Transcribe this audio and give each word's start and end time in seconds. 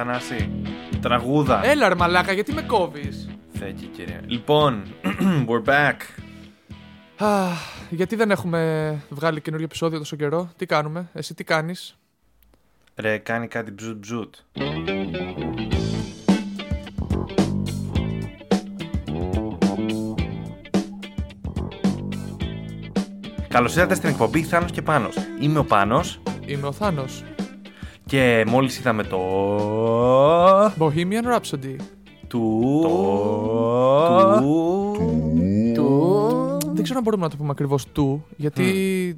Θανάση. 0.00 0.50
Τραγούδα. 1.00 1.64
Έλα 1.64 1.88
ρε 1.88 1.94
μαλάκα, 1.94 2.32
γιατί 2.32 2.52
με 2.52 2.62
κόβεις; 2.62 3.28
Θέκη, 3.52 3.86
κύριε. 3.86 4.20
Λοιπόν, 4.26 4.82
we're 5.48 5.68
back. 5.68 5.96
Αχ, 7.16 7.58
γιατί 7.90 8.16
δεν 8.16 8.30
έχουμε 8.30 9.02
βγάλει 9.08 9.40
καινούριο 9.40 9.64
επεισόδιο 9.64 9.98
τόσο 9.98 10.16
καιρό; 10.16 10.50
Τι 10.56 10.66
κάνουμε, 10.66 11.08
εσύ 11.12 11.34
τι 11.34 11.44
κάνεις; 11.44 11.96
Ρε, 12.94 13.18
κάνει 13.18 13.48
κάτι 13.48 13.70
μπζουτ 13.70 13.98
μπζουτ. 13.98 14.34
Καλώς 23.48 23.74
ήρθατε 23.74 23.94
στην 23.94 24.08
εκπομπή 24.08 24.42
Θάνος 24.42 24.70
και 24.70 24.82
Πάνος. 24.82 25.16
Είμαι 25.40 25.58
ο 25.58 25.64
Πάνος 25.64 26.20
Είμαι 26.46 26.66
ο 26.66 26.72
Θάνος. 26.72 27.24
Και 28.10 28.44
μόλις 28.46 28.78
είδαμε 28.78 29.02
το. 29.02 29.20
Bohemian 30.78 31.24
Rhapsody. 31.34 31.76
Του. 32.28 32.80
Του. 35.74 36.58
Δεν 36.72 36.82
ξέρω 36.82 36.98
αν 36.98 37.04
μπορούμε 37.04 37.22
να 37.22 37.30
το 37.30 37.36
πούμε 37.36 37.50
ακριβώς 37.50 37.86
του, 37.86 38.24
γιατί 38.36 38.64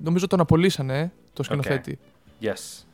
νομίζω 0.02 0.26
τον 0.26 0.40
απολύσανε 0.40 1.12
το 1.32 1.42
σκηνοθέτη. 1.42 1.98
Yes. 2.42 2.84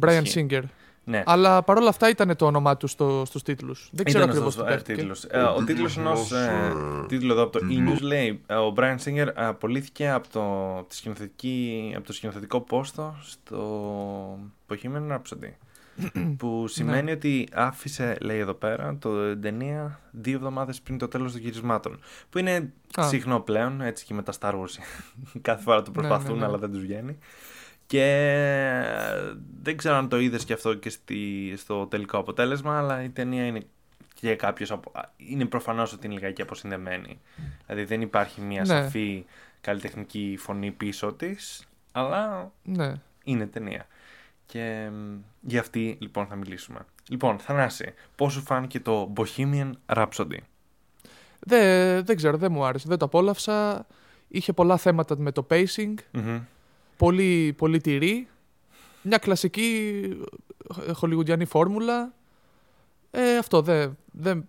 Brian 0.00 0.20
Ισχύει. 0.22 0.46
Singer. 0.50 0.62
Ναι. 1.06 1.22
Αλλά 1.26 1.62
παρόλα 1.62 1.88
αυτά 1.88 2.08
ήταν 2.08 2.36
το 2.36 2.46
όνομά 2.46 2.76
τους 2.76 2.90
στο, 2.90 3.22
στους 3.26 3.42
τίτλους. 3.42 3.88
Δεν 3.92 4.04
ξέρω 4.04 4.24
Ήταν 4.24 4.30
ακριβώς 4.36 4.54
αυτός 4.56 4.66
τι 4.66 4.72
ο 4.72 4.74
παίχτηκε. 4.74 4.98
τίτλος. 4.98 5.24
Ε, 5.24 5.40
Ο 5.42 5.64
τίτλος 5.64 5.96
ενός 5.96 6.32
ε, 6.32 6.72
τίτλου 7.08 7.32
εδώ 7.32 7.42
από 7.42 7.58
το 7.58 7.66
E-News 7.70 8.00
λέει 8.00 8.40
ε, 8.46 8.54
ο 8.54 8.72
Brian 8.76 8.96
Singer 9.04 9.28
απολύθηκε 9.34 10.10
από 10.10 10.28
το, 10.28 10.82
τη 10.88 10.94
σκηνοθετική, 10.96 11.92
από 11.96 12.06
το 12.06 12.12
σκηνοθετικό 12.12 12.60
πόστο 12.60 13.16
στο 13.22 14.38
Bohemian 14.68 15.12
Rhapsody. 15.12 15.52
που 16.38 16.64
σημαίνει 16.68 17.10
ότι 17.10 17.48
άφησε, 17.52 18.16
λέει 18.20 18.38
εδώ 18.38 18.54
πέρα, 18.54 18.96
το 18.98 19.28
την 19.30 19.40
ταινία 19.40 20.00
δύο 20.10 20.34
εβδομάδες 20.36 20.80
πριν 20.80 20.98
το 20.98 21.08
τέλος 21.08 21.32
των 21.32 21.40
γυρισμάτων. 21.40 21.98
Που 22.30 22.38
είναι 22.38 22.72
Α. 23.00 23.08
συχνό 23.08 23.40
πλέον, 23.40 23.80
έτσι 23.80 24.04
και 24.04 24.14
με 24.14 24.22
τα 24.22 24.32
Star 24.40 24.52
Wars. 24.52 24.78
Κάθε 25.40 25.62
φορά 25.62 25.82
το 25.82 25.90
Ναι, 25.94 26.02
ναι, 26.02 26.08
προσπαθούν, 26.08 26.38
ναι. 26.38 26.44
αλλά 26.44 26.58
δεν 26.58 26.70
τους 26.72 26.80
βγαίνει. 26.80 27.18
Και 27.86 28.02
ε, 28.02 29.34
δεν 29.62 29.76
ξέρω 29.76 29.94
αν 29.94 30.08
το 30.08 30.18
είδες 30.18 30.44
και 30.44 30.52
αυτό 30.52 30.74
και 30.74 30.90
στη, 30.90 31.54
στο 31.56 31.86
τελικό 31.86 32.18
αποτέλεσμα, 32.18 32.78
αλλά 32.78 33.02
η 33.02 33.08
ταινία 33.10 33.46
είναι 33.46 33.62
για 34.20 34.36
κάποιος 34.36 34.70
απο... 34.70 34.90
α, 34.94 35.02
είναι 35.16 35.44
προφανώς 35.44 35.92
ότι 35.92 36.06
είναι 36.06 36.14
λιγάκι 36.14 36.42
αποσυνδεμένη. 36.42 37.20
Δηλαδή 37.66 37.84
δεν 37.84 38.00
υπάρχει 38.00 38.40
μια 38.40 38.60
Ναι. 38.60 38.66
σαφή 38.66 39.24
καλλιτεχνική 39.60 40.36
φωνή 40.38 40.70
πίσω 40.70 41.12
της, 41.12 41.64
αλλά 41.92 42.52
Ναι. 42.62 42.92
είναι 43.24 43.46
ταινία. 43.46 43.86
Και 44.46 44.88
μ, 44.92 45.16
για 45.40 45.60
αυτή 45.60 45.96
λοιπόν 46.00 46.26
θα 46.26 46.36
μιλήσουμε. 46.36 46.78
Λοιπόν, 47.08 47.38
Θανάση, 47.38 47.94
πώς 48.16 48.32
σου 48.32 48.42
φάνηκε 48.42 48.80
το 48.80 49.12
Bohemian 49.16 49.70
Rhapsody; 49.86 50.38
Δεν, 51.40 52.04
δεν 52.04 52.16
ξέρω, 52.16 52.36
δεν 52.36 52.52
μου 52.52 52.64
άρεσε. 52.64 52.88
Δεν 52.88 52.98
το 52.98 53.04
απόλαυσα. 53.04 53.86
Είχε 54.28 54.52
πολλά 54.52 54.76
θέματα 54.76 55.18
με 55.18 55.32
το 55.32 55.46
pacing. 55.50 55.94
Μμμ. 56.10 56.40
Πολύ, 56.96 57.54
πολύ 57.56 57.80
τυρί. 57.80 58.28
Μια 59.02 59.18
κλασική 59.18 60.02
ε, 60.88 60.92
χολιγουντιανή 60.92 61.44
φόρμουλα. 61.44 62.12
Ε, 63.10 63.36
αυτό 63.36 63.62
δεν, 63.62 63.96
δεν, 64.12 64.48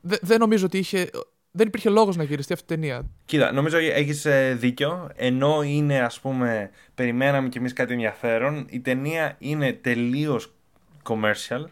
δεν, 0.00 0.18
δεν 0.22 0.38
νομίζω 0.38 0.64
ότι 0.64 0.78
είχε... 0.78 1.10
Δεν 1.50 1.66
υπήρχε 1.66 1.88
λόγος 1.88 2.16
να 2.16 2.22
γυριστεί 2.22 2.52
αυτή 2.52 2.72
η 2.72 2.76
ταινία. 2.76 3.04
Κοίτα, 3.24 3.52
νομίζω 3.52 3.76
ότι 3.76 3.90
έχεις 3.90 4.24
ε, 4.24 4.56
δίκιο. 4.58 5.10
Ενώ 5.14 5.62
είναι, 5.62 6.00
ας 6.00 6.20
πούμε, 6.20 6.70
περιμέναμε 6.94 7.48
κι 7.48 7.58
εμείς 7.58 7.72
κάτι 7.72 7.92
ενδιαφέρον, 7.92 8.66
η 8.70 8.80
ταινία 8.80 9.36
είναι 9.38 9.72
τελείως 9.72 10.52
commercial. 11.02 11.64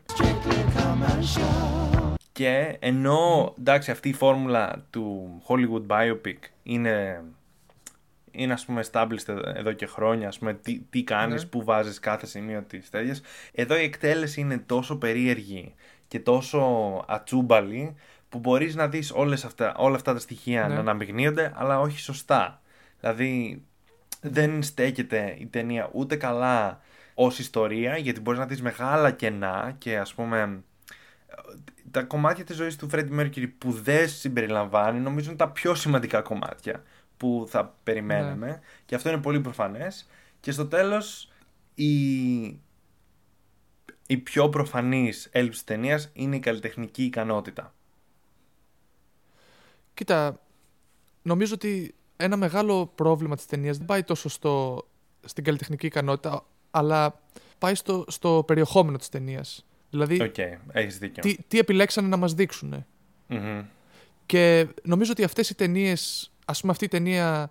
Και 2.32 2.76
ενώ, 2.78 3.54
εντάξει, 3.58 3.90
αυτή 3.90 4.08
η 4.08 4.12
φόρμουλα 4.12 4.86
του 4.90 5.30
Hollywood 5.46 5.86
biopic 5.86 6.38
είναι, 6.62 7.22
είναι 8.34 8.52
ας 8.52 8.64
πούμε, 8.64 8.84
established 8.92 9.28
εδώ- 9.28 9.48
εδώ 9.56 9.72
και 9.72 9.86
χρόνια, 9.86 10.28
ας 10.28 10.38
πούμε, 10.38 10.54
τι, 10.54 10.78
τι 10.90 11.02
κάνεις, 11.02 11.42
Ναι. 11.42 11.48
πού 11.48 11.64
βάζεις 11.64 11.98
κάθε 11.98 12.26
σημείο 12.26 12.62
της 12.62 12.90
τέτοιας. 12.90 13.20
Εδώ 13.52 13.76
η 13.76 13.82
εκτέλεση 13.82 14.40
είναι 14.40 14.58
τόσο 14.58 14.96
περίεργη 14.96 15.74
και 16.08 16.20
τόσο 16.20 16.60
ατσούμπαλη 17.08 17.94
που 18.28 18.38
μπορείς 18.38 18.74
να 18.74 18.88
δεις 18.88 19.10
όλες 19.12 19.44
αυτά, 19.44 19.74
όλα 19.76 19.94
αυτά 19.96 20.12
τα 20.12 20.18
στοιχεία 20.18 20.68
Ναι. 20.68 20.74
να 20.74 20.80
αναμειγνύονται, 20.80 21.52
αλλά 21.54 21.80
όχι 21.80 21.98
σωστά. 21.98 22.62
Δηλαδή, 23.00 23.62
δεν 24.20 24.62
στέκεται 24.62 25.36
η 25.38 25.46
ταινία 25.46 25.88
ούτε 25.92 26.16
καλά 26.16 26.80
ως 27.14 27.38
ιστορία, 27.38 27.96
γιατί 27.96 28.20
μπορείς 28.20 28.40
να 28.40 28.46
δεις 28.46 28.62
μεγάλα 28.62 29.10
κενά 29.10 29.74
και 29.78 29.98
ας 29.98 30.14
πούμε 30.14 30.62
τα 31.90 32.02
κομμάτια 32.02 32.44
της 32.44 32.56
ζωής 32.56 32.76
του 32.76 32.88
Freddie 32.92 33.20
Mercury 33.20 33.50
που 33.58 33.70
δεν 33.72 34.08
συμπεριλαμβάνει 34.08 34.98
νομίζω 35.00 35.28
είναι 35.28 35.38
τα 35.38 35.48
πιο 35.48 35.74
σημαντικά 35.74 36.20
κομμάτια 36.20 36.82
που 37.16 37.46
θα 37.48 37.76
περιμέναμε 37.82 38.60
και 38.86 38.94
αυτό 38.94 39.08
είναι 39.08 39.20
πολύ 39.20 39.40
προφανές 39.40 40.08
και 40.40 40.50
στο 40.50 40.66
τέλος 40.66 41.32
η, 41.74 42.42
η 44.06 44.16
πιο 44.22 44.48
προφανής 44.48 45.28
έλλειψη 45.32 45.64
της 45.64 45.74
ταινίας 45.74 46.10
είναι 46.12 46.36
η 46.36 46.40
καλλιτεχνική 46.40 47.04
ικανότητα. 47.04 47.74
Κοίτα, 49.94 50.40
νομίζω 51.22 51.54
ότι 51.54 51.94
ένα 52.16 52.36
μεγάλο 52.36 52.86
πρόβλημα 52.94 53.36
της 53.36 53.46
ταινίας 53.46 53.76
δεν 53.76 53.86
πάει 53.86 54.02
τόσο 54.02 54.28
στο, 54.28 54.84
στην 55.24 55.44
καλλιτεχνική 55.44 55.86
ικανότητα, 55.86 56.46
αλλά 56.70 57.20
πάει 57.58 57.74
στο, 57.74 58.04
στο 58.08 58.44
περιεχόμενο 58.46 58.98
της 58.98 59.08
ταινίας. 59.08 59.66
Δηλαδή, 59.90 60.22
Οκ, 60.22 60.38
έχεις 60.72 60.98
δίκιο. 60.98 61.22
τι, 61.22 61.36
τι 61.48 61.58
επιλέξανε 61.58 62.08
να 62.08 62.16
μας 62.16 62.34
δείξουν. 62.34 62.86
Μμμ. 63.26 63.64
Και 64.26 64.68
νομίζω 64.82 65.10
ότι 65.10 65.24
αυτές 65.24 65.50
οι 65.50 65.54
ταινίες, 65.54 66.32
ας 66.44 66.60
πούμε 66.60 66.72
αυτή 66.72 66.84
η 66.84 66.88
ταινία 66.88 67.50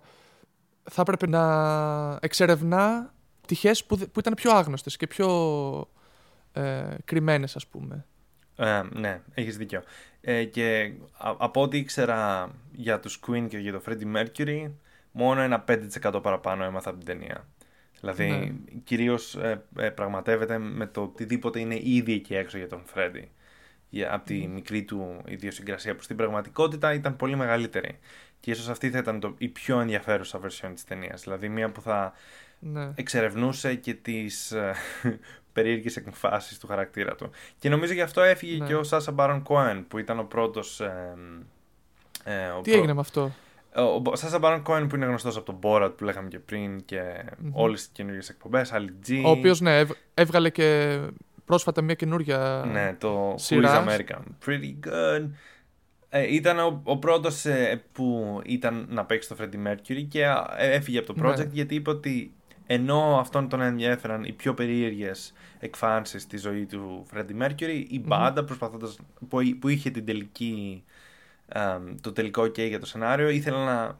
θα 0.90 1.00
έπρεπε 1.00 1.26
να 1.26 2.18
εξερευνά 2.20 3.14
τυχές 3.46 3.84
που, 3.84 3.96
δε- 3.96 4.06
που 4.06 4.18
ήταν 4.20 4.34
πιο 4.34 4.50
άγνωστες 4.52 4.96
και 4.96 5.06
πιο 5.06 5.28
ε, 6.52 6.84
κρυμμένες 7.04 7.56
ας 7.56 7.66
πούμε. 7.66 8.06
Ε, 8.56 8.82
ναι, 8.92 9.20
έχεις 9.34 9.56
δίκιο. 9.56 9.82
Ε, 10.20 10.44
και 10.44 10.92
α- 11.18 11.34
από 11.38 11.62
ό,τι 11.62 11.78
ήξερα 11.78 12.50
για 12.72 13.00
τους 13.00 13.20
Queen 13.26 13.46
και 13.48 13.58
για 13.58 13.72
το 13.72 13.82
Freddie 13.88 14.16
Mercury, 14.16 14.70
μόνο 15.12 15.40
ένα 15.40 15.64
5% 15.68 16.20
παραπάνω 16.22 16.64
έμαθα 16.64 16.88
από 16.90 16.98
την 16.98 17.06
ταινία. 17.06 17.48
Δηλαδή, 18.00 18.28
Ναι. 18.28 18.52
κυρίως 18.84 19.34
ε, 19.36 19.64
ε, 19.76 19.88
πραγματεύεται 19.90 20.58
με 20.58 20.86
το 20.86 21.02
οτιδήποτε 21.02 21.60
είναι 21.60 21.78
ήδη 21.82 22.12
εκεί 22.12 22.34
έξω 22.34 22.58
για 22.58 22.68
τον 22.68 22.82
Freddie. 22.94 23.26
Για, 23.88 24.14
από 24.14 24.24
τη 24.26 24.46
μικρή 24.46 24.82
του 24.82 25.22
ιδιοσυγκρασία 25.26 25.94
που 25.96 26.02
στην 26.02 26.16
πραγματικότητα 26.16 26.92
ήταν 26.94 27.16
πολύ 27.16 27.36
μεγαλύτερη. 27.36 27.98
Και 28.40 28.50
ίσως 28.50 28.68
αυτή 28.68 28.90
θα 28.90 28.98
ήταν 28.98 29.20
το, 29.20 29.34
η 29.38 29.48
πιο 29.48 29.80
ενδιαφέρουσα 29.80 30.40
version 30.40 30.70
της 30.74 30.84
ταινίας. 30.84 31.22
Δηλαδή, 31.22 31.48
μία 31.48 31.70
που 31.70 31.80
θα 31.80 32.12
Ναι. 32.58 32.90
εξερευνούσε 32.94 33.74
και 33.74 33.94
τις 33.94 34.52
ε, 34.52 34.74
περίεργες 35.52 35.96
εκφάσεις 35.96 36.58
του 36.58 36.66
χαρακτήρα 36.66 37.14
του. 37.14 37.30
Και 37.58 37.68
νομίζω 37.68 37.92
γι' 37.92 38.00
αυτό 38.00 38.22
έφυγε 38.22 38.58
Ναι. 38.58 38.66
και 38.66 38.74
ο 38.74 38.82
Σάσα 38.82 39.12
Μπάρον 39.12 39.42
Κόεν 39.42 39.86
που 39.88 39.98
ήταν 39.98 40.18
ο 40.18 40.24
πρώτος... 40.24 40.80
Ε, 40.80 41.14
ε, 42.24 42.46
ο 42.46 42.60
Τι 42.60 42.70
πρω- 42.70 42.76
έγινε 42.78 42.92
με 42.94 43.00
αυτό; 43.00 43.32
Ο, 43.76 43.82
ο 44.10 44.16
Σάσα 44.16 44.38
Μπάρον 44.38 44.62
Κόεν 44.62 44.86
που 44.86 44.96
είναι 44.96 45.06
γνωστός 45.06 45.36
από 45.36 45.46
τον 45.52 45.58
Borat 45.62 45.92
που 45.96 46.04
λέγαμε 46.04 46.28
και 46.28 46.38
πριν 46.38 46.84
και 46.84 47.00
Μμμ. 47.38 47.50
όλες 47.52 47.80
τις 47.80 47.90
καινούργιες 47.92 48.28
εκπομπές, 48.28 48.72
Ali 48.74 49.08
G. 49.08 49.22
Ο 49.24 49.30
οποίος 49.30 49.60
ναι, 49.60 49.78
έβ- 49.78 49.96
έβγαλε 50.14 50.50
και 50.50 50.98
πρόσφατα 51.44 51.82
μια 51.82 51.94
καινούρια... 51.94 52.64
Ναι, 52.72 52.94
το 52.98 53.30
Who 53.30 53.34
is 53.34 53.40
σειρά. 53.40 53.84
American. 53.86 54.22
Pretty 54.46 54.88
good. 54.88 55.28
Ε, 56.08 56.34
ήταν 56.34 56.58
ο, 56.58 56.80
ο 56.84 56.98
πρώτος 56.98 57.44
ε, 57.44 57.82
που 57.92 58.40
ήταν 58.44 58.86
να 58.90 59.04
παίξει 59.04 59.28
το 59.28 59.36
Freddie 59.40 59.66
Mercury 59.68 60.04
και 60.08 60.22
ε, 60.56 60.70
έφυγε 60.74 60.98
από 60.98 61.14
το 61.14 61.20
Ναι. 61.22 61.28
project 61.32 61.48
γιατί 61.50 61.74
είπε 61.74 61.90
ότι 61.90 62.32
ενώ 62.66 63.18
αυτόν 63.20 63.48
τον 63.48 63.60
ενδιέφεραν 63.60 64.24
οι 64.24 64.32
πιο 64.32 64.54
περίεργες 64.54 65.32
εκφάνσεις 65.58 66.22
στη 66.22 66.36
ζωή 66.36 66.66
του 66.66 67.06
Freddie 67.14 67.42
Mercury, 67.42 67.84
η 67.88 68.00
μπάντα 68.00 68.44
προσπαθώντας, 68.44 68.98
που, 69.28 69.38
που 69.58 69.68
είχε 69.68 69.90
την 69.90 70.04
τελική, 70.04 70.84
ε, 71.48 71.60
το 72.00 72.12
τελικό 72.12 72.42
OK 72.42 72.58
για 72.68 72.80
το 72.80 72.86
σενάριο 72.86 73.28
ήθελε 73.28 73.64
να, 73.64 73.98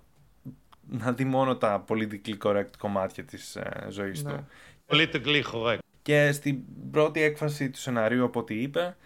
να 0.83 1.13
δει 1.13 1.25
μόνο 1.25 1.57
τα 1.57 1.85
politically 1.89 2.39
correct 2.43 2.71
κομμάτια 2.79 3.25
της 3.25 3.57
ε, 3.57 3.87
ζωής 3.91 4.23
Ναι. 4.25 4.33
του. 4.33 4.47
Politically 4.89 5.43
correct. 5.53 5.79
Και 6.05 6.33
στην 6.33 6.59
πρώτη 6.91 7.23
έκφραση 7.23 7.71
του 7.71 7.79
σενάριου, 7.79 8.25
από 8.25 8.41
ό,τι 8.41 8.55
είπε, 8.63 8.97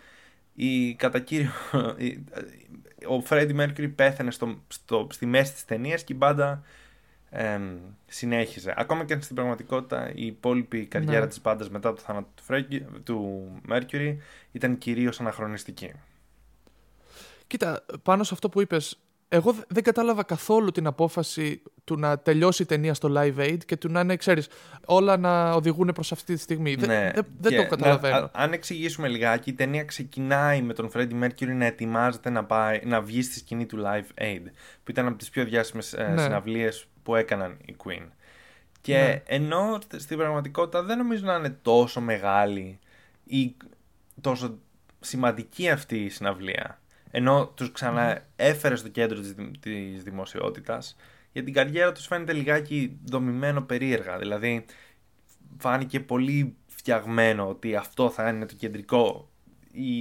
η, 0.54 0.94
κατά 0.94 1.18
κύριο, 1.20 1.50
η- 1.96 2.24
ο 3.08 3.22
Freddie 3.28 3.56
Mercury 3.60 3.92
πέθανε 3.94 4.30
στο, 4.30 4.62
στο, 4.68 5.06
στη 5.10 5.26
μέση 5.26 5.52
της 5.52 5.64
ταινίας 5.64 6.04
και 6.04 6.12
η 6.12 6.16
μπάντα 6.18 6.62
εμ, 7.30 7.78
συνέχιζε. 8.06 8.74
Ακόμα 8.76 9.04
και 9.04 9.12
αν 9.12 9.22
στην 9.22 9.36
πραγματικότητα 9.36 10.12
η 10.14 10.26
υπόλοιπη 10.26 10.86
καριέρα 10.86 11.20
Ναι. 11.20 11.26
της 11.26 11.40
μπάντας 11.40 11.70
μετά 11.70 11.92
το 11.92 12.00
θάνατο 12.00 12.28
του, 12.34 12.42
Freddie- 12.48 13.00
του 13.04 13.48
Mercury 13.70 14.16
ήταν 14.52 14.78
κυρίως 14.78 15.20
αναχρονιστική. 15.20 15.92
Κοίτα, 17.46 17.84
πάνω 18.02 18.22
σε 18.24 18.34
αυτό 18.34 18.48
που 18.48 18.60
είπες, 18.60 18.98
εγώ 19.28 19.52
δε- 19.52 19.62
δεν 19.68 19.82
κατάλαβα 19.82 20.22
καθόλου 20.22 20.70
την 20.70 20.86
απόφαση 20.86 21.62
του 21.84 21.98
να 21.98 22.18
τελειώσει 22.18 22.62
η 22.62 22.66
ταινία 22.66 22.94
στο 22.94 23.12
Live 23.16 23.38
Aid 23.38 23.58
και 23.66 23.76
του 23.76 23.88
να 23.90 24.00
είναι, 24.00 24.16
ξέρεις, 24.16 24.48
όλα 24.86 25.16
να 25.16 25.52
οδηγούν 25.52 25.90
προς 25.94 26.12
αυτή 26.12 26.34
τη 26.34 26.40
στιγμή. 26.40 26.74
Δεν- 26.74 26.88
Ναι, 26.88 27.10
δεν 27.14 27.26
δεν 27.40 27.50
και 27.52 27.56
το 27.56 27.66
καταλαβαίνω. 27.66 28.14
να- 28.18 28.20
α- 28.24 28.30
αν 28.32 28.52
εξηγήσουμε 28.52 29.08
λιγάκι, 29.08 29.50
η 29.50 29.52
ταινία 29.52 29.84
ξεκινάει 29.84 30.62
με 30.62 30.72
τον 30.74 30.90
Freddie 30.94 31.22
Mercury 31.24 31.54
να 31.54 31.64
ετοιμάζεται 31.64 32.30
να, 32.30 32.44
πάει, 32.44 32.80
να 32.84 33.00
βγει 33.00 33.22
στη 33.22 33.38
σκηνή 33.38 33.66
του 33.66 33.82
Live 33.84 34.22
Aid, 34.22 34.42
που 34.84 34.90
ήταν 34.90 35.06
από 35.06 35.16
τις 35.16 35.30
πιο 35.30 35.44
διάσημες 35.44 35.92
ε, 35.92 36.08
Ναι. 36.14 36.22
συναυλίες 36.22 36.86
που 37.02 37.14
έκαναν 37.14 37.56
οι 37.64 37.76
Queen. 37.84 38.06
Και 38.80 38.96
Ναι. 38.98 39.22
ενώ 39.26 39.74
st- 39.80 39.94
στην 40.00 40.16
πραγματικότητα 40.16 40.82
δεν 40.82 40.98
νομίζω 40.98 41.24
να 41.26 41.34
είναι 41.34 41.58
τόσο 41.62 42.00
μεγάλη 42.00 42.78
ή 43.24 43.56
τόσο 44.20 44.58
σημαντική 45.00 45.68
αυτή 45.70 45.96
η 46.04 46.08
συναυλία, 46.08 46.80
ενώ 47.10 47.46
τους 47.54 47.72
ξαναέφερες 47.72 48.78
στο 48.78 48.88
κέντρο 48.88 49.18
της, 49.20 49.32
δη- 49.32 49.58
της 49.60 50.02
δημοσιότητας, 50.02 50.96
για 51.32 51.42
την 51.44 51.52
καριέρα 51.52 51.92
τους 51.92 52.06
φαίνεται 52.06 52.32
λιγάκι 52.32 52.98
δομημένο 53.04 53.60
περίεργα. 53.62 54.18
Δηλαδή, 54.18 54.64
φάνηκε 55.58 56.00
πολύ 56.00 56.56
φτιαγμένο 56.66 57.48
ότι 57.48 57.76
αυτό 57.76 58.10
θα 58.10 58.28
είναι 58.28 58.46
το 58.46 58.54
κεντρικό 58.54 59.28
ή 59.72 59.92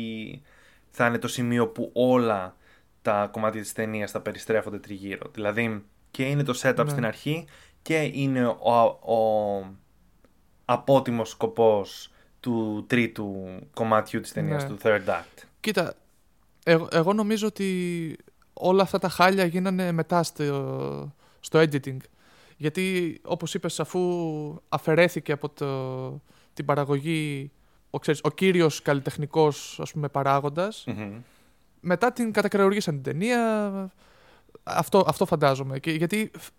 θα 0.90 1.06
είναι 1.08 1.18
το 1.18 1.28
σημείο 1.28 1.68
που 1.68 1.90
όλα 1.94 2.56
τα 3.02 3.30
κομμάτια 3.32 3.62
της 3.62 3.74
ταινίας 3.74 4.12
θα 4.12 4.22
περιστρέφονται 4.22 4.80
τριγύρω. 4.80 5.32
Δηλαδή 5.34 5.86
και 6.12 6.24
είναι 6.24 6.44
το 6.44 6.60
setup 6.62 6.84
Ναι. 6.84 6.90
στην 6.90 7.06
αρχή 7.06 7.46
και 7.82 8.12
είναι 8.14 8.48
ο, 8.48 8.82
ο 9.14 9.66
απότιμος 10.66 11.30
σκοπός 11.30 12.12
του 12.40 12.86
τρίτου 12.88 13.46
κομματιού 13.74 14.20
της 14.22 14.34
ταινίας, 14.34 14.64
Ναι. 14.64 14.70
του 14.70 14.78
third 14.84 15.06
act. 15.08 15.44
Κοίτα, 15.60 15.94
εγώ, 16.70 16.88
εγώ 16.92 17.14
νομίζω 17.14 17.48
ότι 17.48 18.16
όλα 18.54 18.82
αυτά 18.82 19.00
τα 19.00 19.10
χάλια 19.10 19.46
γίνανε 19.46 19.92
μετά 19.92 20.24
στο, 20.24 21.12
στο 21.40 21.60
editing. 21.60 21.98
Γιατί, 22.58 23.18
όπως 23.26 23.54
είπες, 23.54 23.80
αφού 23.80 24.02
αφαιρέθηκε 24.70 25.32
από 25.32 25.50
το, 25.50 26.22
την 26.54 26.66
παραγωγή 26.66 27.52
ο, 27.90 28.00
ξέρεις, 28.00 28.20
ο 28.24 28.30
κύριος 28.30 28.82
καλλιτεχνικός 28.82 29.80
ας 29.82 29.92
πούμε, 29.92 30.08
παράγοντας, 30.10 30.84
Μμμ. 30.88 31.22
μετά 31.80 32.12
την 32.12 32.32
κατακρεουργήσαν 32.32 32.94
την 32.94 33.04
ταινία. 33.04 33.92
Αυτό, 34.64 35.04
αυτό 35.08 35.26
φαντάζομαι. 35.26 35.80
Και, 35.80 35.92
γιατί 35.92 36.32
φ- 36.38 36.54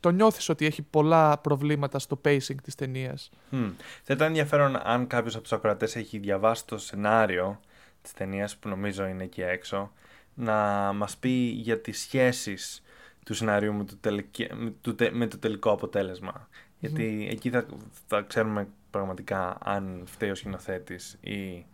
το 0.00 0.10
νιώθεις 0.10 0.48
ότι 0.48 0.66
έχει 0.66 0.82
πολλά 0.82 1.38
προβλήματα 1.38 1.98
στο 1.98 2.20
pacing 2.24 2.54
της 2.62 2.74
ταινίας. 2.74 3.30
Μμ. 3.50 3.68
Θα 4.02 4.14
ήταν 4.14 4.26
ενδιαφέρον 4.26 4.76
αν 4.82 5.06
κάποιος 5.06 5.34
από 5.34 5.42
τους 5.42 5.52
ακροατές 5.52 5.96
έχει 5.96 6.18
διαβάσει 6.18 6.66
το 6.66 6.78
σενάριο 6.78 7.60
της 8.02 8.12
ταινίας 8.12 8.56
που 8.56 8.68
νομίζω 8.68 9.06
είναι 9.06 9.22
εκεί 9.24 9.42
έξω 9.42 9.92
να 10.34 10.54
μας 10.92 11.16
πει 11.16 11.28
για 11.38 11.80
τις 11.80 12.00
σχέσεις 12.00 12.82
του 13.24 13.34
σενάριου 13.34 13.74
με 13.74 13.84
το, 13.84 13.96
τελικε- 14.00 14.52
με 14.54 14.72
το, 14.80 14.94
τε- 14.94 15.12
με 15.12 15.26
το 15.26 15.38
τελικό 15.38 15.70
αποτέλεσμα. 15.70 16.48
Γιατί 16.78 17.28
εκεί 17.30 17.50
θα, 17.50 17.66
θα 18.06 18.20
ξέρουμε 18.20 18.68
πραγματικά 18.90 19.58
αν 19.64 20.02
φταίει 20.06 20.30
ο 20.30 20.34
σκηνοθέτης 20.34 21.18
ή 21.20 21.66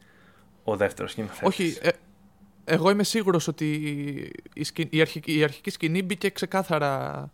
ο 0.65 0.77
δεύτερος 0.77 1.11
σκηνοθέτης. 1.11 1.47
Όχι, 1.49 1.79
ε, 1.83 1.89
εγώ 2.65 2.91
είμαι 2.91 3.03
σίγουρος 3.05 3.49
ότι 3.49 3.73
η, 4.55 4.65
σκη- 4.65 4.95
η, 4.95 5.01
αρχική, 5.01 5.39
η 5.39 5.43
αρχική 5.43 5.71
σκηνή 5.71 6.03
μπήκε 6.03 6.31
ξεκάθαρα 6.31 7.31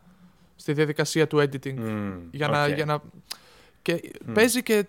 στη 0.57 0.73
διαδικασία 0.73 1.27
του 1.27 1.39
editing. 1.39 1.75
Μμ, 1.75 2.13
για, 2.31 2.49
να, 2.49 2.65
οκ. 2.65 2.75
για 2.75 2.85
να... 2.85 3.03
Και 3.83 4.11
παίζει 4.35 4.63
και 4.63 4.87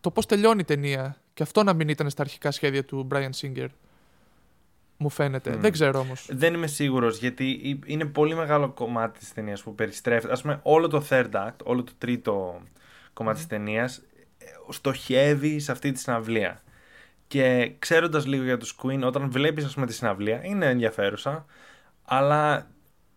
το 0.00 0.10
πώς 0.10 0.26
τελειώνει 0.26 0.60
η 0.60 0.64
ταινία. 0.64 1.21
Και 1.34 1.42
αυτό 1.42 1.62
να 1.62 1.72
μην 1.72 1.88
ήταν 1.88 2.10
στα 2.10 2.22
αρχικά 2.22 2.50
σχέδια 2.50 2.84
του 2.84 3.08
Bryan 3.12 3.30
Singer. 3.40 3.66
Μου 4.96 5.08
φαίνεται. 5.10 5.56
Μμ. 5.56 5.60
Δεν 5.60 5.72
ξέρω 5.72 5.98
όμως. 5.98 6.26
Δεν 6.30 6.54
είμαι 6.54 6.66
σίγουρος 6.66 7.18
γιατί 7.18 7.44
η- 7.50 7.80
είναι 7.86 8.04
πολύ 8.04 8.34
μεγάλο 8.34 8.68
κομμάτι 8.70 9.18
της 9.18 9.32
ταινίας 9.32 9.62
που 9.62 9.74
περιστρέφεται. 9.74 10.32
Α 10.32 10.36
πούμε, 10.40 10.60
όλο 10.62 10.88
το 10.88 11.04
third 11.08 11.30
act, 11.32 11.56
όλο 11.64 11.82
το 11.82 11.92
τρίτο 11.98 12.62
κομμάτι 13.12 13.36
της 13.38 13.46
ταινίας 13.46 14.02
στοχεύει 14.68 15.58
σε 15.60 15.72
αυτή 15.72 15.92
τη 15.92 15.98
συναυλία. 16.00 16.62
Και 17.26 17.72
ξέροντας 17.78 18.26
λίγο 18.26 18.44
για 18.44 18.56
τους 18.56 18.76
Queen, 18.82 19.00
όταν 19.04 19.30
βλέπεις 19.30 19.74
τη 19.74 19.92
συναυλία, 19.92 20.44
είναι 20.44 20.66
ενδιαφέρουσα, 20.66 21.46
αλλά 22.04 22.66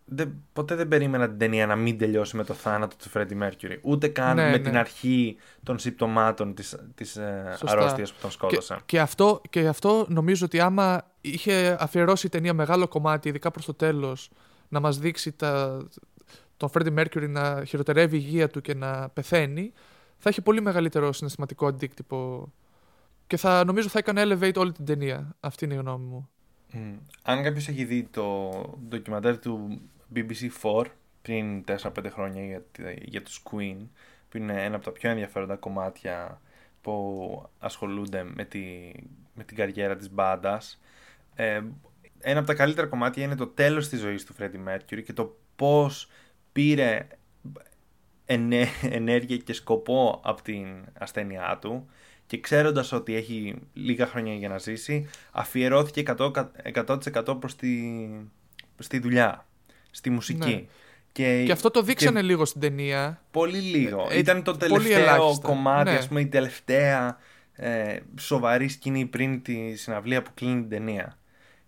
δεν, 0.05 0.43
ποτέ 0.53 0.75
δεν 0.75 0.87
περίμενα 0.87 1.27
την 1.29 1.37
ταινία 1.37 1.65
να 1.65 1.75
μην 1.75 1.97
τελειώσει 1.97 2.35
με 2.37 2.43
το 2.43 2.53
θάνατο 2.53 2.95
του 2.95 3.09
Freddie 3.13 3.43
Mercury. 3.43 3.77
Ούτε 3.81 4.07
καν 4.07 4.35
Ναι, 4.35 4.43
με 4.43 4.49
ναι. 4.49 4.59
την 4.59 4.77
αρχή 4.77 5.37
των 5.63 5.79
συμπτωμάτων 5.79 6.53
της, 6.53 6.75
της 6.95 7.15
ε, 7.15 7.45
Σωστά. 7.57 7.71
αρρώστιας 7.77 8.11
που 8.13 8.17
τον 8.21 8.29
Και, 8.29 8.35
σκότωσε. 8.35 8.77
και, 8.85 8.99
αυτό, 8.99 9.41
και 9.49 9.67
αυτό 9.67 10.05
νομίζω 10.09 10.45
ότι 10.45 10.59
άμα 10.59 11.11
είχε 11.21 11.77
αφιερώσει 11.79 12.25
η 12.25 12.29
ταινία 12.29 12.53
μεγάλο 12.53 12.87
κομμάτι, 12.87 13.29
ειδικά 13.29 13.51
προς 13.51 13.65
το 13.65 13.73
τέλος, 13.73 14.29
να 14.69 14.79
μας 14.79 14.99
δείξει 14.99 15.31
τα, 15.31 15.81
τον 16.57 16.69
Freddie 16.73 16.97
Mercury 16.99 17.29
να 17.29 17.63
χειροτερεύει 17.65 18.17
η 18.17 18.21
υγεία 18.25 18.49
του 18.49 18.61
και 18.61 18.73
να 18.75 19.09
πεθαίνει, 19.09 19.71
θα 20.17 20.29
έχει 20.29 20.41
πολύ 20.41 20.61
μεγαλύτερο 20.61 21.13
συναισθηματικό 21.13 21.67
αντίκτυπο. 21.67 22.51
Και 23.27 23.37
θα 23.37 23.63
νομίζω 23.65 23.87
θα 23.89 23.99
έκανε 23.99 24.21
elevate 24.25 24.55
όλη 24.55 24.71
την 24.71 24.85
ταινία. 24.85 25.35
Αυτή 25.39 25.65
είναι 25.65 25.73
η 25.73 25.77
γνώμη 25.77 26.05
μου. 26.05 26.29
Μμ. 26.71 26.93
Αν 27.23 27.43
κάποιος 27.43 27.67
έχει 27.67 27.83
δει 27.85 28.03
το 28.11 28.51
ντοκιμαντέρ 28.87 29.39
του 29.39 29.81
BBC4 30.15 30.85
πριν 31.21 31.63
4-5 31.67 32.09
χρόνια 32.09 32.45
για, 32.45 32.61
τη- 32.71 32.95
για 33.01 33.21
τους 33.21 33.41
Queen, 33.43 33.77
που 34.29 34.37
είναι 34.37 34.63
ένα 34.63 34.75
από 34.75 34.85
τα 34.85 34.91
πιο 34.91 35.09
ενδιαφέροντα 35.09 35.55
κομμάτια 35.55 36.41
που 36.81 37.49
ασχολούνται 37.59 38.23
με, 38.23 38.45
τη, 38.45 38.91
με 39.33 39.43
την 39.43 39.57
καριέρα 39.57 39.95
της 39.95 40.11
μπάντας. 40.11 40.81
Ε, 41.35 41.61
ένα 42.19 42.37
από 42.39 42.47
τα 42.47 42.53
καλύτερα 42.53 42.87
κομμάτια 42.87 43.23
είναι 43.23 43.35
το 43.35 43.47
τέλος 43.47 43.89
της 43.89 43.99
ζωής 43.99 44.25
του 44.25 44.35
Freddie 44.39 44.69
Mercury 44.69 45.03
και 45.03 45.13
το 45.13 45.37
πώς 45.55 46.09
πήρε 46.51 47.07
ενέ- 48.25 48.83
ενέργεια 48.83 49.37
και 49.37 49.53
σκοπό 49.53 50.21
από 50.23 50.41
την 50.41 50.67
ασθένειά 50.97 51.57
του 51.61 51.89
και 52.27 52.39
ξέροντας 52.39 52.91
ότι 52.91 53.15
έχει 53.15 53.55
λίγα 53.73 54.05
χρόνια 54.07 54.33
για 54.33 54.49
να 54.49 54.57
ζήσει 54.57 55.07
αφιερώθηκε 55.31 56.03
100%, 56.17 56.45
100% 56.73 57.37
προς 57.39 57.55
τη, 57.55 57.69
στη 58.79 58.99
δουλειά, 58.99 59.45
στη 59.95 60.09
μουσική. 60.09 60.53
Ναι. 60.53 60.63
Και, 61.11 61.43
Και 61.45 61.51
αυτό 61.51 61.71
το 61.71 61.81
δείξανε 61.81 62.19
και 62.19 62.25
λίγο 62.25 62.45
στην 62.45 62.61
ταινία. 62.61 63.21
πολύ 63.31 63.57
λίγο. 63.57 64.07
Ε, 64.09 64.17
Ήταν 64.17 64.43
το 64.43 64.51
πολύ 64.51 64.67
τελευταίο 64.71 64.99
ελάχιστα. 65.01 65.47
κομμάτι, 65.47 65.89
Ναι. 65.91 65.97
ας 65.97 66.07
πούμε, 66.07 66.19
η 66.21 66.27
τελευταία 66.27 67.17
ε, 67.53 67.97
σοβαρή 68.19 68.67
σκηνή 68.67 69.05
πριν 69.05 69.41
τη 69.41 69.75
συναυλία 69.75 70.21
που 70.21 70.31
κλείνει 70.33 70.59
την 70.59 70.69
ταινία. 70.69 71.17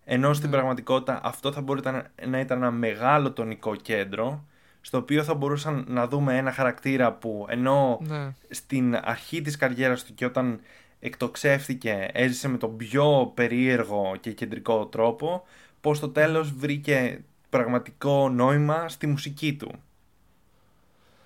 Ενώ 0.06 0.34
στην 0.34 0.50
Ναι. 0.50 0.56
πραγματικότητα 0.56 1.20
αυτό 1.24 1.52
θα 1.52 1.62
μπορούσε 1.62 1.92
να, 1.92 2.12
να 2.28 2.40
ήταν 2.40 2.58
ένα 2.58 2.72
μεγάλο 2.72 3.32
τονικό 3.32 3.76
κέντρο 3.76 4.46
στο 4.82 4.98
οποίο 4.98 5.24
θα 5.24 5.34
μπορούσαν 5.34 5.86
να 5.88 6.08
δούμε 6.08 6.38
ένα 6.38 6.52
χαρακτήρα 6.52 7.14
που 7.14 7.46
ενώ 7.50 8.00
Ναι. 8.02 8.34
στην 8.50 8.96
αρχή 9.04 9.42
της 9.42 9.56
καριέρας 9.58 10.04
του 10.04 10.14
και 10.14 10.26
όταν 10.26 10.60
εκτοξεύτηκε 11.00 12.08
έζησε 12.12 12.48
με 12.48 12.58
τον 12.58 12.78
πιο 12.78 13.32
περίεργο 13.36 14.16
και 14.20 14.32
κεντρικό 14.32 14.86
τρόπο 14.86 15.44
πως 15.82 15.98
στο 15.98 16.10
τέλος 16.10 16.54
βρήκε 16.54 17.24
πραγματικό 17.50 18.30
νόημα 18.30 18.90
στη 18.90 19.08
μουσική 19.08 19.54
του 19.56 19.72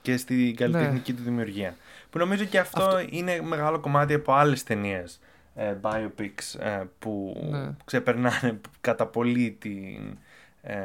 και 0.01 0.17
στην 0.17 0.55
καλλιτεχνική 0.55 1.13
του 1.13 1.23
δημιουργία. 1.23 1.75
Που 2.09 2.17
νομίζω 2.17 2.43
και 2.45 2.59
αυτό, 2.59 2.83
Αυτό- 2.83 3.05
είναι 3.09 3.41
μεγάλο 3.41 3.79
κομμάτι 3.79 4.13
από 4.13 4.33
άλλες 4.33 4.63
ταινίες 4.63 5.19
ε, 5.55 5.75
biopics 5.81 6.59
ε, 6.59 6.83
που 6.99 7.43
Ναι. 7.49 7.69
ξεπερνάνε 7.85 8.59
κατά 8.81 9.05
πολύ 9.05 9.51
την, 9.59 10.17
ε, 10.61 10.75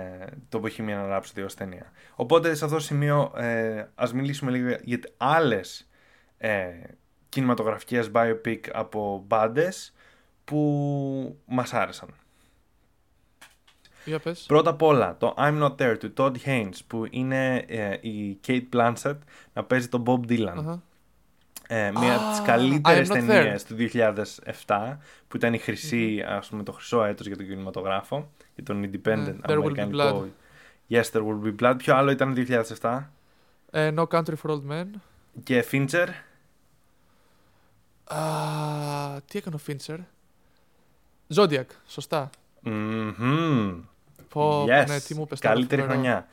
το 0.48 0.62
Bohemian 0.64 1.10
Rhapsody 1.16 1.44
ως 1.44 1.54
ταινία. 1.54 1.92
Οπότε 2.14 2.54
σε 2.54 2.64
αυτό 2.64 2.76
το 2.76 2.82
σημείο 2.82 3.32
ε, 3.36 3.84
ας 3.94 4.12
μιλήσουμε 4.12 4.50
λίγο 4.50 4.76
για 4.82 4.98
άλλες 5.16 5.88
ε, 6.38 6.68
κινηματογραφικές 7.28 8.10
biopic 8.14 8.60
από 8.72 9.24
μπάντες 9.26 9.94
που 10.44 11.38
μας 11.46 11.72
άρεσαν. 11.74 12.08
Για 14.06 14.18
πες. 14.18 14.44
Πρώτα 14.48 14.70
απ' 14.70 14.82
όλα 14.82 15.16
το 15.18 15.34
I'm 15.38 15.62
Not 15.62 15.74
There 15.76 15.96
του 15.98 16.12
Todd 16.16 16.32
Haynes 16.44 16.78
που 16.86 17.06
είναι 17.10 17.56
ε, 17.56 18.08
η 18.08 18.40
Kate 18.46 18.64
Blanchett 18.72 19.18
να 19.52 19.64
παίζει 19.64 19.88
τον 19.88 20.02
Bob 20.06 20.30
Dylan. 20.30 20.54
Αχα. 20.58 20.82
Ε, 21.68 21.90
μία 21.90 22.14
από 22.16 22.30
τις 22.30 22.40
Ah, 22.40 22.44
καλύτερες 22.46 23.08
I'm 23.08 23.12
not 23.12 23.26
ταινίες 23.26 23.64
του 23.64 23.76
2007 24.66 24.96
που 25.28 25.36
ήταν 25.36 25.54
η 25.54 25.58
χρυσή, 25.58 26.24
ας 26.28 26.48
πούμε, 26.48 26.62
το 26.62 26.72
χρυσό 26.72 27.04
έτος 27.04 27.26
για 27.26 27.36
τον 27.36 27.46
κινηματογράφο 27.46 28.30
για 28.54 28.64
τον 28.64 28.84
Independent 28.84 29.02
Ναι, 29.02 29.36
There 29.46 29.50
Will 29.50 29.72
Be 29.72 29.78
αμερικανικό 29.78 30.28
Yes, 30.88 31.02
There 31.12 31.22
Will 31.22 31.42
Be 31.44 31.54
Blood. 31.62 31.74
Ποιο 31.78 31.94
άλλο 31.96 32.10
ήταν 32.10 32.34
2007 32.80 33.00
Ε, 33.70 33.92
no 33.96 34.06
Country 34.08 34.34
for 34.44 34.50
Old 34.50 34.62
Men. 34.70 34.86
και 35.42 35.64
Fincher 35.70 36.06
Α, 38.04 38.18
τι 39.26 39.38
έκανε 39.38 39.54
ο 39.54 39.58
Φίντσερ. 39.58 39.98
Zodiac, 41.34 41.64
σωστά. 41.86 42.30
Μμμ. 42.60 43.80
Πω, 44.40 44.62
yes. 44.64 44.84
ναι, 44.88 45.00
τι 45.00 45.14
μου 45.14 45.22
είπες 45.22 45.40
τώρα, 45.40 45.54
Καλύτερη 45.54 45.80
φοβερό. 45.80 46.00
χρονιά. 46.00 46.26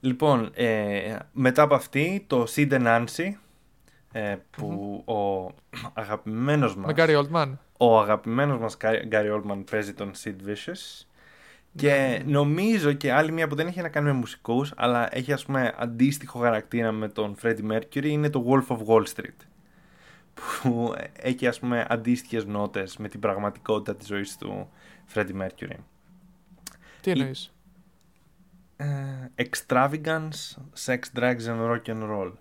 Λοιπόν, 0.00 0.50
ε, 0.54 1.16
μετά 1.32 1.62
από 1.62 1.74
αυτή, 1.74 2.24
το 2.26 2.46
Sid 2.56 2.72
and 2.72 2.86
Nancy, 2.86 3.32
ε, 4.12 4.36
που 4.50 5.02
ο 5.06 5.50
αγαπημένος 5.94 6.76
μας, 6.76 6.86
Με 6.86 7.04
Gary 7.04 7.22
Oldman. 7.24 7.52
ο 7.78 7.98
αγαπημένος 8.00 8.58
μας 8.58 8.76
Γκάρι 9.06 9.30
Όλμαν 9.30 9.64
παίζει 9.70 9.92
τον 9.92 10.10
Sid 10.24 10.34
Vicious 10.48 11.06
Και 11.76 12.22
νομίζω 12.26 12.92
και 12.92 13.12
άλλη 13.12 13.32
μία 13.32 13.48
που 13.48 13.54
δεν 13.54 13.66
έχει 13.66 13.80
να 13.80 13.88
κάνει 13.88 14.06
με 14.06 14.12
μουσικούς, 14.12 14.72
αλλά 14.76 15.16
έχει 15.16 15.32
ας 15.32 15.44
πούμε 15.44 15.74
αντίστοιχο 15.78 16.38
χαρακτήρα 16.38 16.92
με 16.92 17.08
τον 17.08 17.36
Freddie 17.42 17.72
Mercury, 17.72 18.04
είναι 18.04 18.30
το 18.30 18.44
Wolf 18.48 18.76
of 18.76 18.78
Wall 18.86 19.04
Street. 19.14 19.46
Που 20.62 20.94
έχει 21.20 21.46
ας 21.46 21.58
πούμε 21.58 21.86
αντίστοιχες 21.88 22.44
νότες 22.44 22.96
με 22.96 23.08
την 23.08 23.20
πραγματικότητα 23.20 23.96
της 23.96 24.06
ζωής 24.06 24.36
του 24.36 24.68
Freddie 25.14 25.42
Mercury. 25.42 25.76
Τι 27.12 27.20
εννοείς; 27.20 27.52
Ε, 28.76 28.86
extravagance, 29.36 30.56
sex, 30.86 30.98
drugs 31.18 31.44
and 31.46 31.60
rock 31.70 31.82
and 31.84 32.02
roll. 32.10 32.32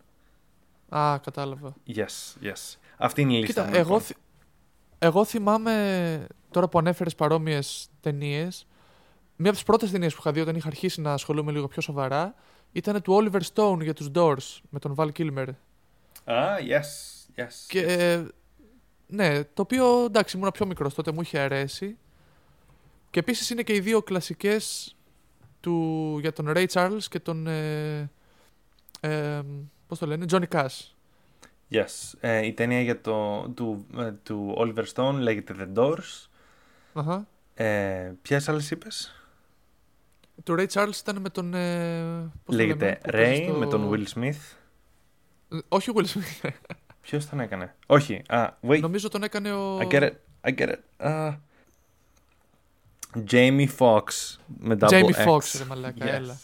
Α, 0.90 1.20
κατάλαβα. 1.20 1.74
Yes, 1.88 2.42
yes. 2.42 2.76
Αυτή 2.98 3.22
είναι 3.22 3.34
η 3.34 3.40
λίστα. 3.40 3.62
Κοίτα, 3.62 3.64
μου, 3.66 3.76
εγώ, 3.76 3.84
λοιπόν. 3.84 4.02
θυ- 4.02 4.18
εγώ 5.00 5.26
θυμάμαι 5.26 6.28
τώρα 6.52 6.68
που 6.68 6.80
ανέφερες 6.80 7.16
παρόμοιες 7.16 7.88
ταινίες. 8.02 8.68
Μία 9.36 9.50
από 9.50 9.58
τις 9.58 9.64
πρώτες 9.66 9.92
ταινίες 9.92 10.14
που 10.14 10.20
είχα 10.22 10.32
δει 10.32 10.40
όταν 10.40 10.56
είχα 10.56 10.68
αρχίσει 10.68 11.02
να 11.02 11.14
ασχολούμαι 11.14 11.52
λίγο 11.52 11.68
πιο 11.68 11.82
σοβαρά 11.82 12.36
ήταν 12.72 13.02
του 13.02 13.18
Oliver 13.22 13.42
Stone 13.54 13.80
για 13.82 13.94
τους 13.94 14.10
Doors 14.16 14.60
με 14.70 14.80
τον 14.80 14.96
Val 14.98 15.10
Kilmer. 15.18 15.48
Α, 16.24 16.36
yes, 16.58 17.40
yes. 17.42 17.52
Και 17.68 17.80
ε, 17.82 18.26
ναι, 19.08 19.44
το 19.44 19.62
οποίο 19.62 20.04
εντάξει 20.06 20.38
ήμουν 20.38 20.52
πιο 20.52 20.66
μικρός 20.66 20.94
τότε 20.94 21.12
μου 21.12 21.22
είχε 21.22 21.40
αρέσει. 21.40 21.98
Και 23.16 23.22
επίσης 23.22 23.50
είναι 23.50 23.64
και 23.64 23.74
οι 23.76 23.80
δύο 23.80 24.02
κλασικές 24.02 24.96
του, 25.60 26.18
για 26.22 26.34
τον 26.34 26.52
Ray 26.56 26.66
Charles 26.72 27.04
και 27.10 27.20
τον 27.20 27.48
ε, 27.48 28.10
ε, 29.00 29.42
πώς 29.88 30.00
το 30.00 30.06
λένε, 30.06 30.26
Johnny 30.32 30.48
Cash. 30.50 30.94
Yes. 31.72 32.14
Ε, 32.20 32.46
η 32.46 32.54
ταινία 32.54 32.82
για 32.82 33.02
το, 33.02 33.48
του, 33.56 33.86
ε, 33.98 34.12
του 34.12 34.56
Oliver 34.58 34.84
Stone 34.94 35.14
λέγεται 35.20 35.56
The 35.60 35.80
Doors. 35.80 36.28
Αχα. 36.94 37.28
Ε, 37.54 38.12
ποιες 38.22 38.50
άλλες 38.50 38.72
είπες; 38.72 39.24
Το 40.44 40.54
Ray 40.58 40.68
Charles 40.68 40.96
ήταν 41.02 41.18
με 41.22 41.30
τον... 41.30 41.54
Ε, 41.54 42.32
πώς 42.46 42.56
το 42.56 42.62
λέμε, 42.64 42.64
Λέγεται 42.76 43.00
που 43.04 43.12
παίζει 43.12 43.42
Ray 43.42 43.50
στο- 43.50 43.58
με 43.60 43.66
τον 43.66 43.90
Will 43.92 44.06
Smith. 44.20 44.56
Ε, 45.52 45.58
Όχι 45.68 45.90
ο 45.90 45.94
Will 45.98 46.06
Smith. 46.06 46.50
Ποιος 47.02 47.30
τον 47.30 47.40
έκανε; 47.40 47.76
Όχι. 47.86 48.22
Α, 48.28 48.50
wait. 48.68 48.80
Νομίζω 48.80 49.10
τον 49.10 49.24
έκανε 49.24 49.52
ο... 49.54 49.80
I 49.80 49.88
get 49.88 50.02
it. 50.02 50.12
I 50.42 50.56
get 50.58 50.70
it. 50.70 51.06
Α. 51.08 51.44
Jamie 53.32 53.68
Foxx 53.78 54.04
με 54.60 54.78
double 54.80 54.90
Jamie 54.90 55.26
X. 55.26 55.28
Foxx, 55.28 55.56
ρε 55.58 55.66
μαλάκα, 55.66 56.06
Yes. 56.06 56.14
έλα. 56.14 56.38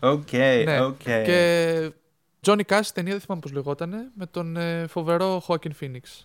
Οκ, 0.00 0.32
Ναι. 0.64 0.80
οκ. 0.80 1.02
Και 1.02 1.92
Johnny 2.46 2.60
Cash 2.66 2.86
ταινία, 2.94 3.12
δεν 3.12 3.20
θυμάμαι 3.20 3.40
πώς 3.40 3.52
λεγότανε, 3.52 3.96
με 4.16 4.26
τον 4.26 4.56
ε, 4.56 4.86
φοβερό 4.86 5.42
Joaquin 5.48 5.70
Phoenix. 5.80 6.24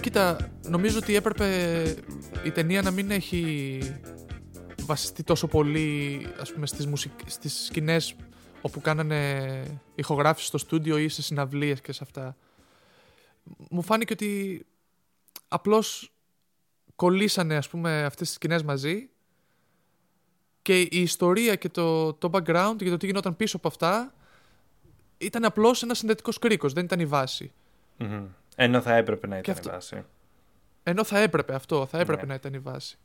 Κοίτα, 0.00 0.36
νομίζω 0.68 0.98
ότι 0.98 1.14
έπρεπε 1.14 1.82
η 2.44 2.50
ταινία 2.50 2.82
να 2.82 2.90
μην 2.90 3.10
έχει 3.10 3.78
βασιστεί 4.82 5.22
τόσο 5.22 5.46
πολύ 5.46 6.26
ας 6.40 6.52
πούμε, 6.52 6.66
στις, 6.66 6.86
μουσικ... 6.86 7.12
στις 7.26 7.64
σκηνές 7.64 8.16
όπου 8.60 8.80
κάνανε 8.80 9.62
ηχογράφηση 9.94 10.46
στο 10.46 10.58
στούντιο 10.58 10.98
ή 10.98 11.08
σε 11.08 11.22
συναυλίες 11.22 11.80
και 11.80 11.92
σε 11.92 12.00
αυτά. 12.02 12.36
Μου 13.70 13.82
φάνηκε 13.82 14.12
ότι 14.12 14.66
απλώς 15.48 16.12
κολλήσανε 16.96 17.56
ας 17.56 17.68
πούμε 17.68 18.04
αυτές 18.04 18.26
τις 18.26 18.36
σκηνές 18.36 18.62
μαζί 18.62 19.08
και 20.62 20.80
η 20.80 20.88
ιστορία 20.90 21.54
και 21.54 21.68
το, 21.68 22.12
το 22.12 22.30
background 22.32 22.76
για 22.78 22.90
το 22.90 22.96
τι 22.96 23.06
γινόταν 23.06 23.36
πίσω 23.36 23.56
από 23.56 23.68
αυτά 23.68 24.14
ήταν 25.18 25.44
απλώς 25.44 25.82
ένας 25.82 25.98
συνδετικός 25.98 26.38
κρίκος, 26.38 26.72
δεν 26.72 26.84
ήταν 26.84 27.00
η 27.00 27.06
βάση. 27.06 27.52
Μμμ. 27.96 28.26
Ενώ 28.56 28.80
θα 28.80 28.94
έπρεπε 28.94 29.26
να 29.26 29.38
ήταν 29.38 29.54
η 29.54 29.58
αυτό- 29.58 29.70
βάση. 29.70 30.04
Ενώ 30.88 31.04
θα 31.04 31.18
έπρεπε 31.18 31.54
αυτό, 31.54 31.86
θα 31.86 31.98
έπρεπε 31.98 32.20
Ναι. 32.22 32.28
να 32.28 32.34
ήταν 32.34 32.54
η 32.54 32.58
βάση. 32.58 32.98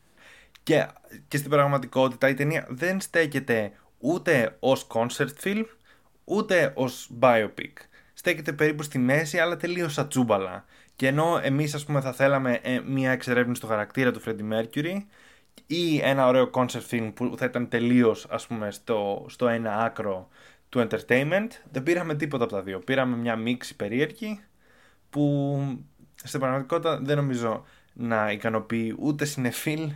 Και, 0.64 0.88
και 1.28 1.38
στην 1.38 1.50
πραγματικότητα 1.50 2.30
η 2.30 2.34
ταινία 2.34 2.66
δεν 2.70 3.02
στέκεται 3.02 3.72
ούτε 3.98 4.56
ως 4.60 4.88
concert 4.94 5.30
film, 5.44 5.66
ούτε 6.24 6.72
ως 6.76 7.10
biopic. 7.20 7.74
Στέκεται 8.14 8.54
περίπου 8.54 8.84
στη 8.84 8.98
μέση, 8.98 9.40
αλλά 9.40 9.58
τελείως 9.58 9.98
ατσούμπαλα. 9.98 10.66
Και 10.96 11.08
ενώ 11.08 11.40
εμείς 11.44 11.74
ας 11.74 11.86
πούμε 11.86 12.02
θα 12.02 12.14
θέλαμε 12.14 12.60
ε, 12.64 12.80
μια 12.80 13.12
εξερεύνηση 13.12 13.62
του 13.62 13.68
χαρακτήρα 13.68 14.12
του 14.12 14.22
Freddie 14.26 14.52
Mercury 14.54 14.98
ή 15.68 16.00
ένα 16.02 16.28
ωραίο 16.28 16.50
concert 16.54 16.88
film 16.92 17.12
που 17.16 17.34
θα 17.38 17.46
ήταν 17.46 17.68
τελείως 17.70 18.28
ας 18.30 18.48
πούμε 18.48 18.72
στο, 18.72 19.26
στο 19.30 19.48
ένα 19.48 19.78
άκρο 19.78 20.28
του 20.70 20.88
entertainment, 20.90 21.48
δεν 21.72 21.84
πήραμε 21.84 22.16
τίποτα 22.16 22.44
από 22.44 22.54
τα 22.54 22.62
δύο. 22.62 22.80
Πήραμε 22.80 23.16
μια 23.16 23.36
μίξη 23.36 23.76
περίεργη 23.76 24.40
που 25.10 25.60
στην 26.24 26.40
πραγματικότητα 26.40 26.98
δεν 27.02 27.16
νομίζω 27.18 27.66
να 27.94 28.32
ικανοποιεί 28.32 28.96
ούτε 29.00 29.26
συνεφίλ 29.26 29.92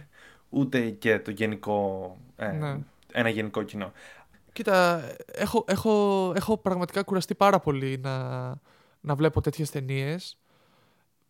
ούτε 0.49 0.89
και 0.89 1.19
το 1.19 1.31
γενικό, 1.31 2.17
ε, 2.35 2.51
Ναι. 2.51 2.77
ένα 3.11 3.29
γενικό 3.29 3.63
κοινό. 3.63 3.91
Κοίτα, 4.53 5.03
έχω, 5.25 5.65
έχω, 5.67 6.33
έχω 6.35 6.57
πραγματικά 6.57 7.03
κουραστεί 7.03 7.35
πάρα 7.35 7.59
πολύ 7.59 7.97
να, 7.97 8.47
να 9.01 9.15
βλέπω 9.15 9.41
τέτοιες 9.41 9.69
ταινίες 9.69 10.37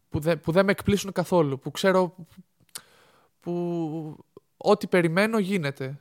που, 0.10 0.20
δεν- 0.20 0.40
που 0.40 0.52
δεν 0.52 0.66
με 0.66 0.72
εκπλήσουν 0.72 1.12
καθόλου. 1.12 1.60
Που 1.60 1.72
ξέρω 1.72 2.16
που 3.40 4.26
ό,τι 4.58 4.88
περιμένω 4.88 5.38
γίνεται. 5.40 6.00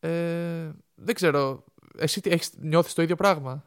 Ε, 0.00 0.70
δεν 0.94 1.14
ξέρω. 1.14 1.64
Εσύ 1.98 2.20
τι, 2.20 2.30
έχεις 2.30 2.52
νιώθεις 2.58 2.94
το 2.94 3.02
ίδιο 3.02 3.16
πράγμα; 3.16 3.64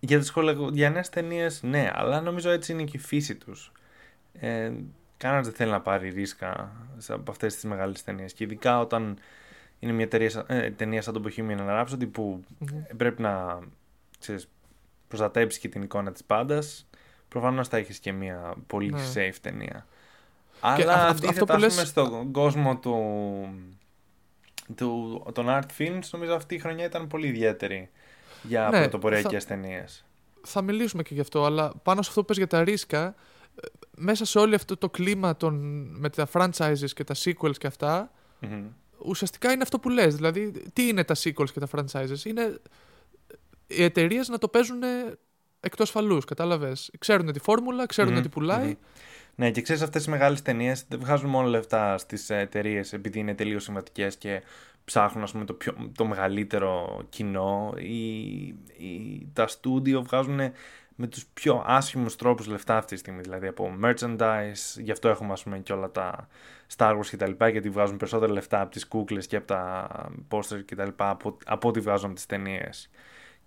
Για 0.00 0.18
τις 0.18 0.30
χολογιανές 0.30 1.08
ταινίες, 1.08 1.62
ναι, 1.62 1.90
αλλά 1.94 2.20
νομίζω 2.20 2.50
έτσι 2.50 2.72
είναι 2.72 2.84
και 2.84 2.96
η 2.96 3.00
φύση 3.00 3.34
τους. 3.34 3.72
Ε, 4.40 4.72
Κανένας 5.16 5.46
δεν 5.46 5.54
θέλει 5.56 5.70
να 5.70 5.80
πάρει 5.80 6.08
ρίσκα 6.10 6.72
σε- 6.98 7.12
από 7.12 7.30
αυτές 7.30 7.54
τις 7.54 7.64
μεγάλες 7.64 8.04
ταινίες. 8.04 8.32
Και 8.32 8.44
ειδικά 8.44 8.80
όταν 8.80 9.18
είναι 9.78 9.92
μια 9.92 10.08
ταινία, 10.08 10.30
σαν- 10.30 10.44
ε, 10.48 10.70
ταινία 10.70 11.02
σαν 11.02 11.14
το 11.14 11.22
Bohemian 11.24 11.58
Rhapsody 11.60 12.08
που 12.12 12.44
Μμμ. 12.58 12.82
πρέπει 12.96 13.22
να 13.22 13.58
ξέρεις, 14.18 14.48
προστατέψει 15.08 15.60
και 15.60 15.68
την 15.68 15.82
εικόνα 15.82 16.12
της 16.12 16.24
πάντας, 16.24 16.86
προφανώς 17.28 17.68
θα 17.68 17.76
έχεις 17.76 17.98
και 17.98 18.12
μια 18.12 18.54
πολύ 18.66 18.90
Ναι. 18.92 19.00
safe 19.14 19.34
ταινία. 19.40 19.86
α- 20.60 20.72
Αλλά 20.74 20.92
αυτό- 20.94 21.06
αντίθετα, 21.08 21.28
αυτό 21.30 21.44
που 21.44 21.52
ας 21.52 21.60
λες- 21.60 21.74
πούμε, 21.74 21.84
στον 21.86 22.32
κόσμο 22.32 22.76
του, 22.76 22.96
του, 24.74 25.22
των 25.34 25.46
art 25.48 25.66
films, 25.78 26.00
νομίζω 26.10 26.34
αυτή 26.34 26.54
η 26.54 26.58
χρονιά 26.58 26.84
ήταν 26.84 27.06
πολύ 27.06 27.26
ιδιαίτερη 27.26 27.90
για 28.42 28.68
Ναι, 28.72 28.80
πρωτοποριακές 28.80 29.44
ταινίες. 29.44 30.04
Θα 30.42 30.62
μιλήσουμε 30.62 31.02
και 31.02 31.14
γι' 31.14 31.20
αυτό, 31.20 31.44
αλλά 31.44 31.72
πάνω 31.82 32.02
σε 32.02 32.08
αυτό 32.08 32.20
που 32.20 32.26
πες 32.26 32.36
για 32.36 32.46
τα 32.46 32.64
ρίσκα, 32.64 33.04
ε, 33.06 33.66
μέσα 33.96 34.24
σε 34.24 34.38
όλο 34.38 34.54
αυτό 34.54 34.76
το 34.76 34.90
κλίμα 34.90 35.36
των, 35.36 35.54
με 35.98 36.08
τα 36.10 36.28
franchises 36.32 36.90
και 36.94 37.04
τα 37.04 37.14
sequels 37.24 37.56
και 37.58 37.66
αυτά, 37.66 38.10
Μμμ. 38.40 38.64
ουσιαστικά 38.98 39.52
είναι 39.52 39.62
αυτό 39.62 39.78
που 39.78 39.88
λες. 39.88 40.14
Δηλαδή, 40.14 40.52
τι 40.72 40.88
είναι 40.88 41.04
τα 41.04 41.14
sequels 41.18 41.50
και 41.52 41.60
τα 41.60 41.68
franchises; 41.74 42.24
Είναι 42.24 42.58
οι 43.66 43.82
εταιρείες 43.82 44.28
να 44.28 44.38
το 44.38 44.48
παίζουν 44.48 44.78
εκτός 45.60 45.90
φαλούς. 45.90 46.24
Κατάλαβες; 46.24 46.90
Ξέρουν 46.98 47.32
τη 47.32 47.38
φόρμουλα, 47.40 47.86
ξέρουν 47.86 48.12
Μμμ, 48.12 48.22
τι 48.22 48.28
πουλάει. 48.28 48.66
μμμ. 48.66 48.72
Ναι, 49.40 49.50
και 49.50 49.62
ξέρεις, 49.62 49.82
αυτές 49.82 50.04
τι 50.04 50.10
μεγάλες 50.10 50.42
ταινίες 50.42 50.84
δεν 50.88 50.98
βγάζουν 50.98 51.30
μόνο 51.30 51.48
λεφτά 51.48 51.98
στις 51.98 52.30
εταιρείες 52.30 52.92
επειδή 52.92 53.18
είναι 53.18 53.34
τελείως 53.34 53.62
σημαντικέ 53.62 54.08
και 54.18 54.42
ψάχνουν 54.84 55.22
ας 55.22 55.32
πούμε, 55.32 55.44
το, 55.44 55.52
πιο, 55.54 55.90
το 55.96 56.04
μεγαλύτερο 56.06 57.02
κοινό. 57.08 57.74
Οι, 57.76 58.18
οι, 58.76 59.28
τα 59.32 59.46
στούντιο 59.46 60.02
βγάζουν 60.02 60.40
με 60.94 61.06
τους 61.06 61.26
πιο 61.26 61.62
άσχημους 61.66 62.16
τρόπους 62.16 62.46
λεφτά 62.46 62.76
αυτή 62.76 62.92
τη 62.94 63.00
στιγμή. 63.00 63.20
Δηλαδή 63.20 63.46
από 63.46 63.76
merchandise, 63.84 64.80
γι' 64.80 64.90
αυτό 64.90 65.08
έχουμε 65.08 65.32
ας 65.32 65.42
πούμε, 65.42 65.58
και 65.58 65.72
όλα 65.72 65.90
τα 65.90 66.28
Star 66.76 66.92
Wars 66.98 67.06
κτλ. 67.10 67.44
Γιατί 67.50 67.70
βγάζουν 67.70 67.96
περισσότερα 67.96 68.32
λεφτά 68.32 68.60
από 68.60 68.70
τις 68.70 68.86
κούκλες 68.86 69.26
και 69.26 69.36
από 69.36 69.46
τα 69.46 69.88
posters 70.30 70.62
κτλ. 70.64 70.88
Από, 70.96 71.36
από 71.44 71.68
ό,τι 71.68 71.80
βγάζουν 71.80 72.06
από 72.06 72.14
τις 72.14 72.26
ταινίες. 72.26 72.90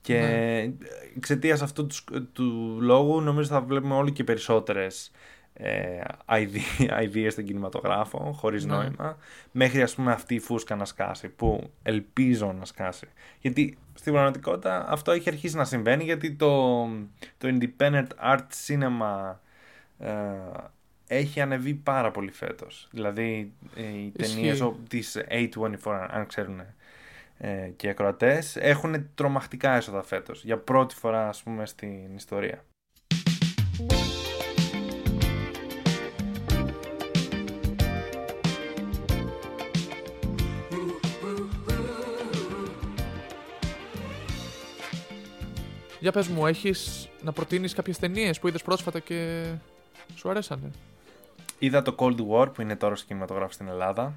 Και 0.02 0.20
Ναι. 0.20 0.74
εξαιτίας 1.16 1.62
αυτού 1.62 1.86
τους, 1.88 2.04
του 2.34 2.78
λόγου 2.82 3.22
νομίζω 3.22 3.50
θα 3.50 3.62
βλέπουμε 3.62 3.94
όλο 3.96 4.10
και 4.10 4.24
περισσότερες 4.24 5.12
ε, 5.64 6.02
ιδέε 7.04 7.30
στον 7.30 7.44
κινηματογράφο 7.50 8.32
χωρίς 8.38 8.66
Ναι. 8.66 8.76
νόημα 8.76 9.18
μέχρι 9.52 9.82
ας 9.82 9.96
πούμε 9.96 10.12
αυτή 10.12 10.36
η 10.36 10.40
φούσκα 10.40 10.76
να 10.76 10.86
σκάσει 10.86 11.28
που 11.30 11.70
ελπίζω 11.84 12.54
να 12.60 12.66
σκάσει 12.66 13.08
γιατί 13.40 13.78
στην 13.94 14.14
πραγματικότητα 14.14 14.86
αυτό 14.90 15.12
έχει 15.12 15.30
αρχίσει 15.30 15.56
να 15.56 15.66
συμβαίνει 15.66 16.04
γιατί 16.04 16.32
το, 16.36 16.84
το 17.38 17.48
independent 17.60 18.08
art 18.24 18.46
cinema 18.68 19.36
ε, 20.00 20.10
έχει 21.08 21.42
ανεβεί 21.42 21.74
πάρα 21.74 22.12
πολύ 22.12 22.32
φέτος 22.32 22.88
δηλαδή 22.92 23.54
ε, 23.76 23.82
οι 23.82 24.14
Ισχύει. 24.18 24.34
ταινίες 24.36 24.62
ο- 24.62 24.76
της 24.90 25.18
A24 25.30 26.08
αν 26.10 26.26
ξέρουν 26.28 26.62
ε, 27.38 27.72
και 27.76 27.88
οι 27.88 27.90
ακροατές 27.90 28.56
έχουν 28.56 29.10
τρομακτικά 29.16 29.76
έσοδα 29.76 30.04
φέτος 30.04 30.44
για 30.44 30.58
πρώτη 30.58 30.96
φορά 30.96 31.28
ας 31.28 31.44
πούμε 31.44 31.66
στην 31.66 32.16
ιστορία 32.16 32.64
Για 46.02 46.12
πες 46.12 46.28
μου, 46.28 46.48
έχεις 46.48 47.10
να 47.24 47.32
προτείνεις 47.32 47.74
κάποιες 47.74 47.98
ταινίες 47.98 48.40
που 48.40 48.48
είδες 48.48 48.62
πρόσφατα 48.62 49.00
και 49.00 49.52
σου 50.16 50.30
αρέσανε; 50.30 50.72
Είδα 51.60 51.82
το 51.82 51.96
Cold 51.98 52.18
War 52.30 52.54
που 52.54 52.62
είναι 52.62 52.76
τώρα 52.76 52.96
στο 52.96 53.06
κινηματογράφο 53.08 53.52
στην 53.52 53.68
Ελλάδα. 53.68 54.14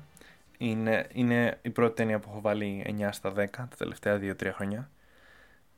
Είναι, 0.59 1.09
είναι 1.13 1.59
η 1.63 1.71
πρώτη 1.71 1.95
ταινία 1.95 2.19
που 2.19 2.29
έχω 2.31 2.41
βάλει 2.41 2.97
9 3.01 3.09
στα 3.11 3.33
10 3.33 3.47
τα 3.51 3.69
τελευταία 3.79 4.19
2-3 4.19 4.51
χρόνια. 4.55 4.91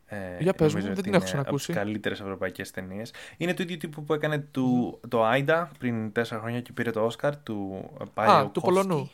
Ε, 0.06 0.16
Για 0.38 0.52
πες 0.52 0.72
νομίζω 0.72 0.76
μου, 0.76 0.82
δεν 0.82 0.92
ότι 0.92 1.02
την 1.02 1.14
έχω 1.14 1.22
είναι 1.22 1.24
ξανακούσει. 1.24 1.64
Από 1.70 1.72
τις 1.72 1.82
καλύτερες 1.82 2.20
ευρωπαϊκές 2.20 2.70
ταινίες. 2.70 3.12
Είναι 3.36 3.54
του 3.54 3.62
ίδιου 3.62 3.76
τύπου 3.76 4.04
που 4.04 4.14
έκανε 4.14 4.38
του, 4.38 5.00
το 5.08 5.24
Άιντα 5.24 5.70
πριν 5.78 6.12
4 6.12 6.22
χρόνια 6.24 6.60
και 6.60 6.72
πήρε 6.72 6.90
το 6.90 7.04
Όσκαρ 7.04 7.36
του 7.36 7.90
Πάιο 8.14 8.30
Α, 8.30 8.50
του 8.50 8.60
Πολωνού. 8.60 9.10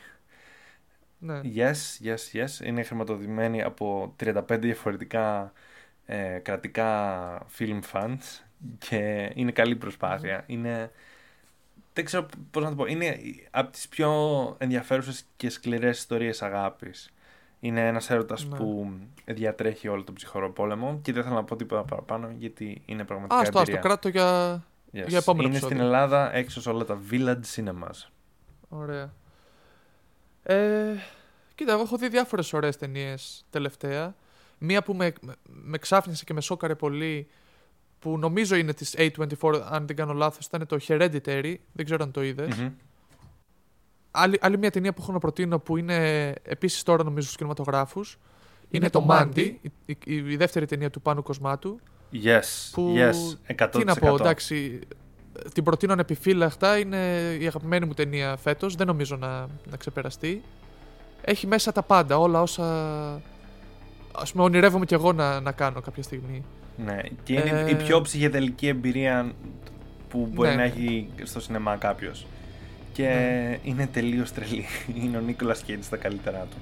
Ναι. 1.18 1.40
Yes, 1.56 2.06
yes, 2.06 2.40
yes. 2.42 2.64
Είναι 2.66 2.82
χρηματοδοτημένη 2.82 3.62
από 3.62 4.14
35 4.24 4.42
διαφορετικά 4.58 5.52
ε, 6.06 6.38
κρατικά 6.38 7.38
film 7.58 7.80
funds 7.92 8.42
και 8.78 9.32
είναι 9.34 9.52
καλή 9.52 9.76
προσπάθεια. 9.76 10.44
Είναι, 10.46 10.90
δεν 11.92 12.04
ξέρω 12.04 12.26
πώς 12.50 12.62
να 12.62 12.68
το 12.68 12.74
πω, 12.76 12.86
είναι 12.86 13.16
από 13.50 13.70
τις 13.72 13.88
πιο 13.88 14.10
ενδιαφέρουσες 14.58 15.24
και 15.36 15.50
σκληρές 15.50 15.98
ιστορίες 15.98 16.42
αγάπης. 16.42 17.10
Είναι 17.60 17.86
ένας 17.86 18.10
έρωτας 18.10 18.44
Ναι. 18.46 18.56
που 18.56 18.92
διατρέχει 19.24 19.88
όλο 19.88 20.04
τον 20.04 20.14
ψυχρό 20.14 20.50
πόλεμο 20.50 20.98
και 21.02 21.12
δεν 21.12 21.22
θέλω 21.22 21.34
να 21.34 21.44
πω 21.44 21.56
τίποτα 21.56 21.82
παραπάνω 21.84 22.30
γιατί 22.38 22.82
είναι 22.86 23.04
πραγματικά 23.04 23.40
Άστο, 23.40 23.58
άστο, 23.58 23.60
εμπειρία. 23.60 23.80
κράτο 23.80 24.08
για... 24.08 24.54
Yes. 24.94 25.08
για 25.08 25.18
επόμενο 25.18 25.46
είναι 25.48 25.56
επεισόδιο. 25.56 25.76
στην 25.76 25.86
Ελλάδα 25.86 26.34
έξω 26.34 26.60
σε 26.60 26.68
όλα 26.70 26.84
τα 26.84 26.98
village 27.10 27.40
cinemas. 27.56 28.08
Ωραία. 28.68 29.12
Ε, 30.42 30.94
κοίτα, 31.54 31.72
εγώ 31.72 31.82
έχω 31.82 31.96
δει 31.96 32.08
διάφορες 32.08 32.52
ωραίες 32.52 32.76
ταινίες 32.76 33.44
τελευταία. 33.50 34.14
Μία 34.64 34.82
που 34.82 34.94
με, 34.94 35.12
με, 35.20 35.32
με 35.44 35.78
ξάφνισε 35.78 36.24
και 36.24 36.32
με 36.32 36.40
σόκαρε 36.40 36.74
πολύ, 36.74 37.26
που 37.98 38.18
νομίζω 38.18 38.56
είναι 38.56 38.72
της 38.74 38.94
A24, 38.98 39.60
αν 39.70 39.86
δεν 39.86 39.96
κάνω 39.96 40.12
λάθος, 40.12 40.46
ήταν 40.46 40.66
το 40.66 40.76
Hereditary, 40.88 41.54
δεν 41.72 41.84
ξέρω 41.84 42.04
αν 42.04 42.10
το 42.10 42.22
είδες. 42.22 42.56
Μμμ. 42.56 42.68
Άλλη, 44.10 44.38
άλλη 44.40 44.58
μια 44.58 44.70
ταινία 44.70 44.92
που 44.92 45.02
έχω 45.02 45.12
να 45.12 45.18
προτείνω 45.18 45.58
που 45.58 45.76
είναι 45.76 46.28
επίσης 46.42 46.82
τώρα 46.82 47.04
νομίζω 47.04 47.24
στους 47.24 47.36
κινηματογράφους, 47.36 48.18
είναι, 48.68 48.68
Είναι 48.70 48.90
το 48.90 49.00
το 49.00 49.06
Mandy, 49.10 49.36
Mandy. 49.36 49.52
η, 49.62 49.96
η- 50.04 50.14
η 50.32 50.36
δεύτερη 50.36 50.66
ταινία 50.66 50.90
του 50.90 51.00
Πάνου 51.02 51.22
Κοσμάτου. 51.22 51.80
Yes, 52.24 52.40
Που, 52.72 52.94
yes, 52.96 53.52
100%. 53.56 53.68
Τι 53.70 53.84
να 53.84 53.94
πω, 53.94 54.14
εντάξει, 54.14 54.78
την 55.54 55.64
προτείνω 55.64 55.92
ανεπιφύλακτα, 55.92 56.78
είναι 56.78 56.96
η 57.40 57.46
αγαπημένη 57.46 57.86
μου 57.86 57.94
ταινία 57.94 58.36
φέτος, 58.36 58.74
δεν 58.74 58.86
νομίζω 58.86 59.16
να, 59.16 59.46
να 59.70 59.76
ξεπεραστεί. 59.78 60.42
Έχει 61.24 61.46
μέσα 61.46 61.72
τα 61.72 61.82
πάντα, 61.82 62.18
όλα 62.18 62.42
όσα 62.42 63.22
ας 64.12 64.32
πούμε 64.32 64.44
ονειρεύομαι 64.44 64.84
κι 64.84 64.94
εγώ 64.94 65.12
να, 65.12 65.40
να 65.40 65.52
κάνω 65.52 65.80
κάποια 65.80 66.02
στιγμή. 66.02 66.44
Ναι, 66.84 66.98
και 67.24 67.32
είναι 67.32 67.64
Ε, 67.66 67.70
η 67.70 67.74
πιο 67.74 68.00
ψυχεδελική 68.00 68.66
εμπειρία 68.66 69.32
που 70.08 70.28
μπορεί 70.32 70.48
Ναι, 70.48 70.54
να 70.54 70.60
ναι. 70.62 70.66
έχει 70.68 71.08
στο 71.22 71.40
σινεμά 71.40 71.76
κάποιος. 71.76 72.26
Και 72.92 73.02
Ναι. 73.02 73.58
είναι 73.62 73.86
τελείως 73.92 74.32
τρελή. 74.32 74.64
Είναι 75.02 75.16
ο 75.16 75.20
Νίκολας 75.20 75.62
Κέιτ 75.62 75.84
στα 75.84 75.96
καλύτερά 75.96 76.46
του. 76.50 76.56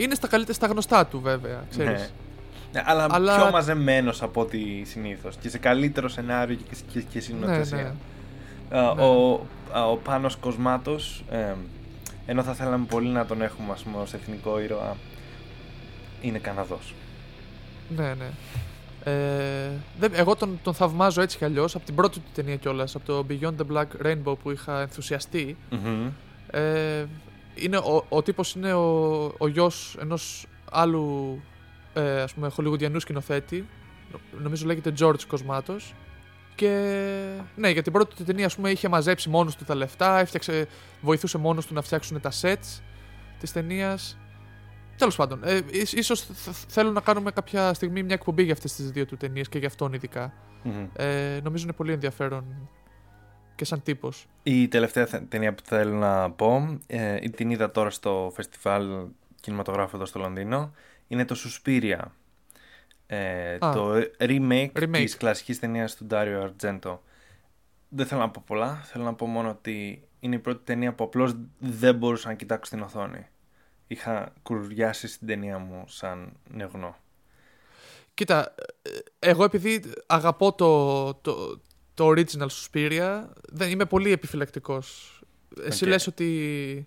Είναι 0.00 0.14
στα 0.14 0.28
καλύτερα, 0.28 0.54
στα 0.54 0.66
γνωστά 0.66 1.06
του 1.06 1.20
βέβαια, 1.20 1.64
ξέρεις. 1.70 2.00
Ναι. 2.00 2.08
Ναι, 2.72 2.82
αλλά, 2.86 3.06
Αλλά- 3.10 3.36
πιο 3.36 3.50
μαζεμένος 3.50 4.22
από 4.22 4.40
ό,τι 4.40 4.58
συνήθως. 4.84 5.36
Και 5.36 5.48
σε 5.48 5.58
καλύτερο 5.58 6.08
σενάριο 6.08 6.56
και, 6.56 6.76
και, 6.92 7.00
και 7.00 7.06
ναι, 7.14 7.20
συνοθεσία. 7.20 7.94
ναι. 8.70 8.78
Α, 8.78 8.94
Ναι. 8.94 9.02
Ο, 9.02 9.46
α, 9.72 9.90
ο 9.90 9.96
Πάνος 9.96 10.36
Κοσμάτος, 10.36 11.24
ε, 11.30 11.52
ενώ 12.26 12.42
θα 12.42 12.52
θέλαμε 12.54 12.84
πολύ 12.88 13.08
να 13.08 13.26
τον 13.26 13.42
έχουμε 13.42 13.72
ας 13.72 13.82
πούμε, 13.82 13.96
ως 14.02 14.12
εθνικό 14.14 14.60
ήρωα, 14.60 14.96
είναι 16.24 16.38
Καναδός. 16.38 16.94
Ναι, 17.96 18.14
ναι. 18.14 18.30
Ε, 19.12 19.70
δεν- 19.98 20.12
εγώ 20.14 20.36
τον, 20.36 20.58
τον 20.62 20.74
θαυμάζω 20.74 21.20
έτσι 21.22 21.36
κι 21.38 21.44
αλλιώς, 21.44 21.74
από 21.74 21.84
την 21.84 21.94
πρώτη 21.94 22.18
του 22.18 22.28
ταινία 22.34 22.56
κιόλας, 22.56 22.94
από 22.94 23.04
το 23.06 23.26
Beyond 23.30 23.54
the 23.56 23.72
Black 23.76 24.06
Rainbow 24.06 24.38
που 24.42 24.50
είχα 24.50 24.80
ενθουσιαστεί. 24.80 25.56
Μμμ. 25.70 26.08
Ε, 26.50 27.04
είναι, 27.54 27.76
ο, 27.76 28.04
ο 28.08 28.22
τύπος 28.22 28.54
είναι 28.54 28.72
ο, 28.72 29.22
ο 29.38 29.48
γιος 29.48 29.96
ενός 30.00 30.46
άλλου 30.70 31.40
ε, 31.94 32.20
ας 32.20 32.32
πούμε 32.34 32.48
χολιγουδιανού 32.48 33.00
σκηνοθέτη 33.00 33.66
Νο- 34.12 34.18
νομίζω 34.42 34.66
λέγεται 34.66 34.92
George 34.98 35.22
Κοσμάτος 35.28 35.94
και 36.54 36.68
ναι 37.56 37.68
για 37.70 37.82
την 37.82 37.92
πρώτη 37.92 38.14
του 38.14 38.24
ταινία 38.24 38.46
ας 38.46 38.54
πούμε 38.56 38.70
είχε 38.70 38.88
μαζέψει 38.88 39.28
μόνος 39.28 39.56
του 39.56 39.64
τα 39.64 39.74
λεφτά 39.74 40.18
έφτιαξε, 40.18 40.66
βοηθούσε 41.00 41.38
μόνος 41.38 41.66
του 41.66 41.74
να 41.74 41.82
φτιάξουν 41.82 42.20
τα 42.20 42.30
sets 42.40 42.80
της 43.40 43.52
ταινίας. 43.52 44.18
Τέλος 44.98 45.16
πάντων, 45.16 45.40
ε, 45.44 45.60
ίσ- 45.70 45.92
ίσως 45.92 46.20
θ- 46.24 46.54
θέλω 46.68 46.90
να 46.90 47.00
κάνουμε 47.00 47.30
κάποια 47.30 47.74
στιγμή 47.74 48.02
μια 48.02 48.14
εκπομπή 48.14 48.42
για 48.42 48.52
αυτές 48.52 48.74
τις 48.74 48.90
δύο 48.90 49.06
του 49.06 49.16
ταινίες 49.16 49.48
και 49.48 49.58
για 49.58 49.68
αυτόν 49.68 49.92
ειδικά. 49.92 50.32
Μμμ. 50.62 50.86
Ε, 50.96 51.40
νομίζω 51.42 51.64
είναι 51.64 51.72
πολύ 51.72 51.92
ενδιαφέρον 51.92 52.44
και 53.54 53.64
σαν 53.64 53.82
τύπος. 53.82 54.26
Η 54.42 54.68
τελευταία 54.68 55.06
θε- 55.06 55.22
ταινία 55.28 55.54
που 55.54 55.62
θέλω 55.64 55.94
να 55.94 56.30
πω, 56.30 56.78
ε, 56.86 57.18
την 57.18 57.50
είδα 57.50 57.70
τώρα 57.70 57.90
στο 57.90 58.32
φεστιβάλ 58.34 59.06
κινηματογράφου 59.40 59.96
εδώ 59.96 60.04
στο 60.06 60.18
Λονδίνο, 60.18 60.72
είναι 61.08 61.24
το 61.24 61.36
Suspiria. 61.44 61.98
Ε, 63.06 63.54
Α. 63.60 63.72
το 63.72 63.92
remake, 64.18 64.70
Remake. 64.72 64.90
της 64.92 65.16
κλασικής 65.16 65.58
ταινίας 65.58 65.94
του 65.96 66.06
Dario 66.10 66.48
Argento. 66.48 66.98
Δεν 67.88 68.06
θέλω 68.06 68.20
να 68.20 68.30
πω 68.30 68.42
πολλά, 68.46 68.74
θέλω 68.84 69.04
να 69.04 69.14
πω 69.14 69.26
μόνο 69.26 69.48
ότι 69.48 70.02
είναι 70.20 70.34
η 70.34 70.38
πρώτη 70.38 70.64
ταινία 70.64 70.92
που 70.94 71.04
απλώς 71.04 71.34
δεν 71.58 71.94
μπορούσα 71.94 72.28
να 72.28 72.34
κοιτάξω 72.34 72.64
στην 72.64 72.82
οθόνη. 72.82 73.26
Είχα 73.94 74.32
κουλουριάσει 74.42 75.08
στην 75.08 75.26
ταινία 75.26 75.58
μου 75.58 75.84
σαν 75.88 76.32
νεογνό. 76.50 76.96
Κοίτα, 78.14 78.54
ε, 78.82 78.90
εγώ 79.18 79.44
επειδή 79.44 79.82
αγαπώ 80.06 80.52
το, 80.54 81.14
το, 81.14 81.60
το 81.94 82.08
original 82.08 82.46
Suspiria, 82.48 83.24
είμαι 83.48 83.84
πολύ 83.84 84.12
επιφυλακτικός. 84.12 85.18
Εσύ 85.64 85.84
Οκ. 85.84 85.90
λες 85.90 86.06
ότι, 86.06 86.86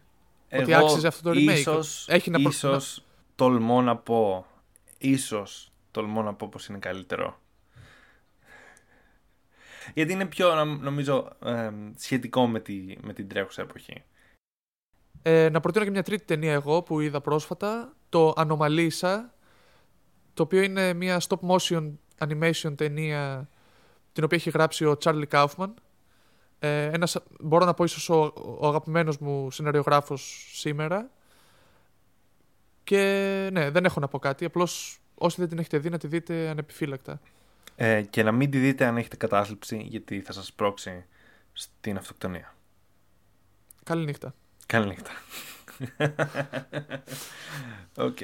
ότι 0.52 0.74
άξιζε 0.74 1.08
αυτό 1.08 1.22
το 1.22 1.40
remake. 1.40 1.58
Ίσως, 1.58 2.06
Έχει 2.10 2.30
να 2.30 2.40
προ- 2.40 2.52
ίσως 2.52 3.04
τολμώ 3.36 3.82
να 3.82 3.98
πω, 3.98 4.46
ίσως 4.98 5.72
τολμώ 5.92 6.22
να 6.22 6.34
πω 6.34 6.48
πως 6.52 6.68
είναι 6.68 6.78
καλύτερο. 6.80 7.40
Γιατί 9.94 10.12
είναι 10.14 10.26
πιο, 10.26 10.56
νομ- 10.56 10.82
νομίζω, 10.84 11.30
ε, 11.46 11.72
σχετικό 11.98 12.48
με, 12.48 12.60
τη, 12.60 12.96
με 13.02 13.14
την 13.14 13.28
τρέχουσα 13.28 13.62
εποχή. 13.62 14.04
Ε, 15.22 15.50
να 15.50 15.60
προτείνω 15.60 15.86
και 15.86 15.92
μια 15.92 16.04
τρίτη 16.04 16.26
ταινία 16.26 16.54
εγώ 16.54 16.82
που 16.82 17.00
είδα 17.00 17.22
πρόσφατα, 17.22 17.94
το 18.10 18.34
Anomalisa, 18.38 19.20
το 20.34 20.44
οποίο 20.44 20.62
είναι 20.62 20.94
μια 20.94 21.22
stop 21.28 21.50
motion 21.50 21.92
animation 22.18 22.78
ταινία 22.78 23.50
την 24.14 24.24
οποία 24.24 24.38
έχει 24.38 24.50
γράψει 24.50 24.86
ο 24.86 24.98
Charlie 25.04 25.28
Kaufman. 25.32 25.74
Ε, 26.60 26.84
ένας, 26.84 27.18
μπορώ 27.40 27.66
να 27.66 27.74
πω 27.74 27.84
ίσως 27.84 28.10
ο, 28.10 28.34
ο 28.60 28.68
αγαπημένος 28.68 29.18
μου 29.18 29.52
σεναριογράφος 29.52 30.52
σήμερα. 30.54 31.10
Και 32.84 33.00
ναι, 33.52 33.70
δεν 33.70 33.86
έχω 33.86 34.00
να 34.00 34.08
πω 34.08 34.20
κάτι, 34.20 34.46
απλώς 34.46 35.00
όσοι 35.16 35.36
δεν 35.40 35.50
την 35.50 35.60
έχετε 35.60 35.78
δει 35.78 35.90
να 35.90 35.98
τη 35.98 36.08
δείτε 36.08 36.48
ανεπιφύλακτα. 36.48 37.20
Ε, 37.76 38.02
και 38.02 38.24
να 38.24 38.32
μην 38.32 38.52
τη 38.52 38.58
δείτε 38.58 38.86
αν 38.86 38.98
έχετε 38.98 39.16
κατάθλιψη, 39.16 39.78
γιατί 39.90 40.22
θα 40.22 40.32
σας 40.32 40.54
σπρώξει 40.54 41.06
στην 41.54 41.98
αυτοκτονία. 41.98 42.56
Καλή 43.84 44.06
νύχτα. 44.06 44.34
Καλή 44.68 44.88
νύχτα. 44.88 45.12
Οκ. 47.98 48.18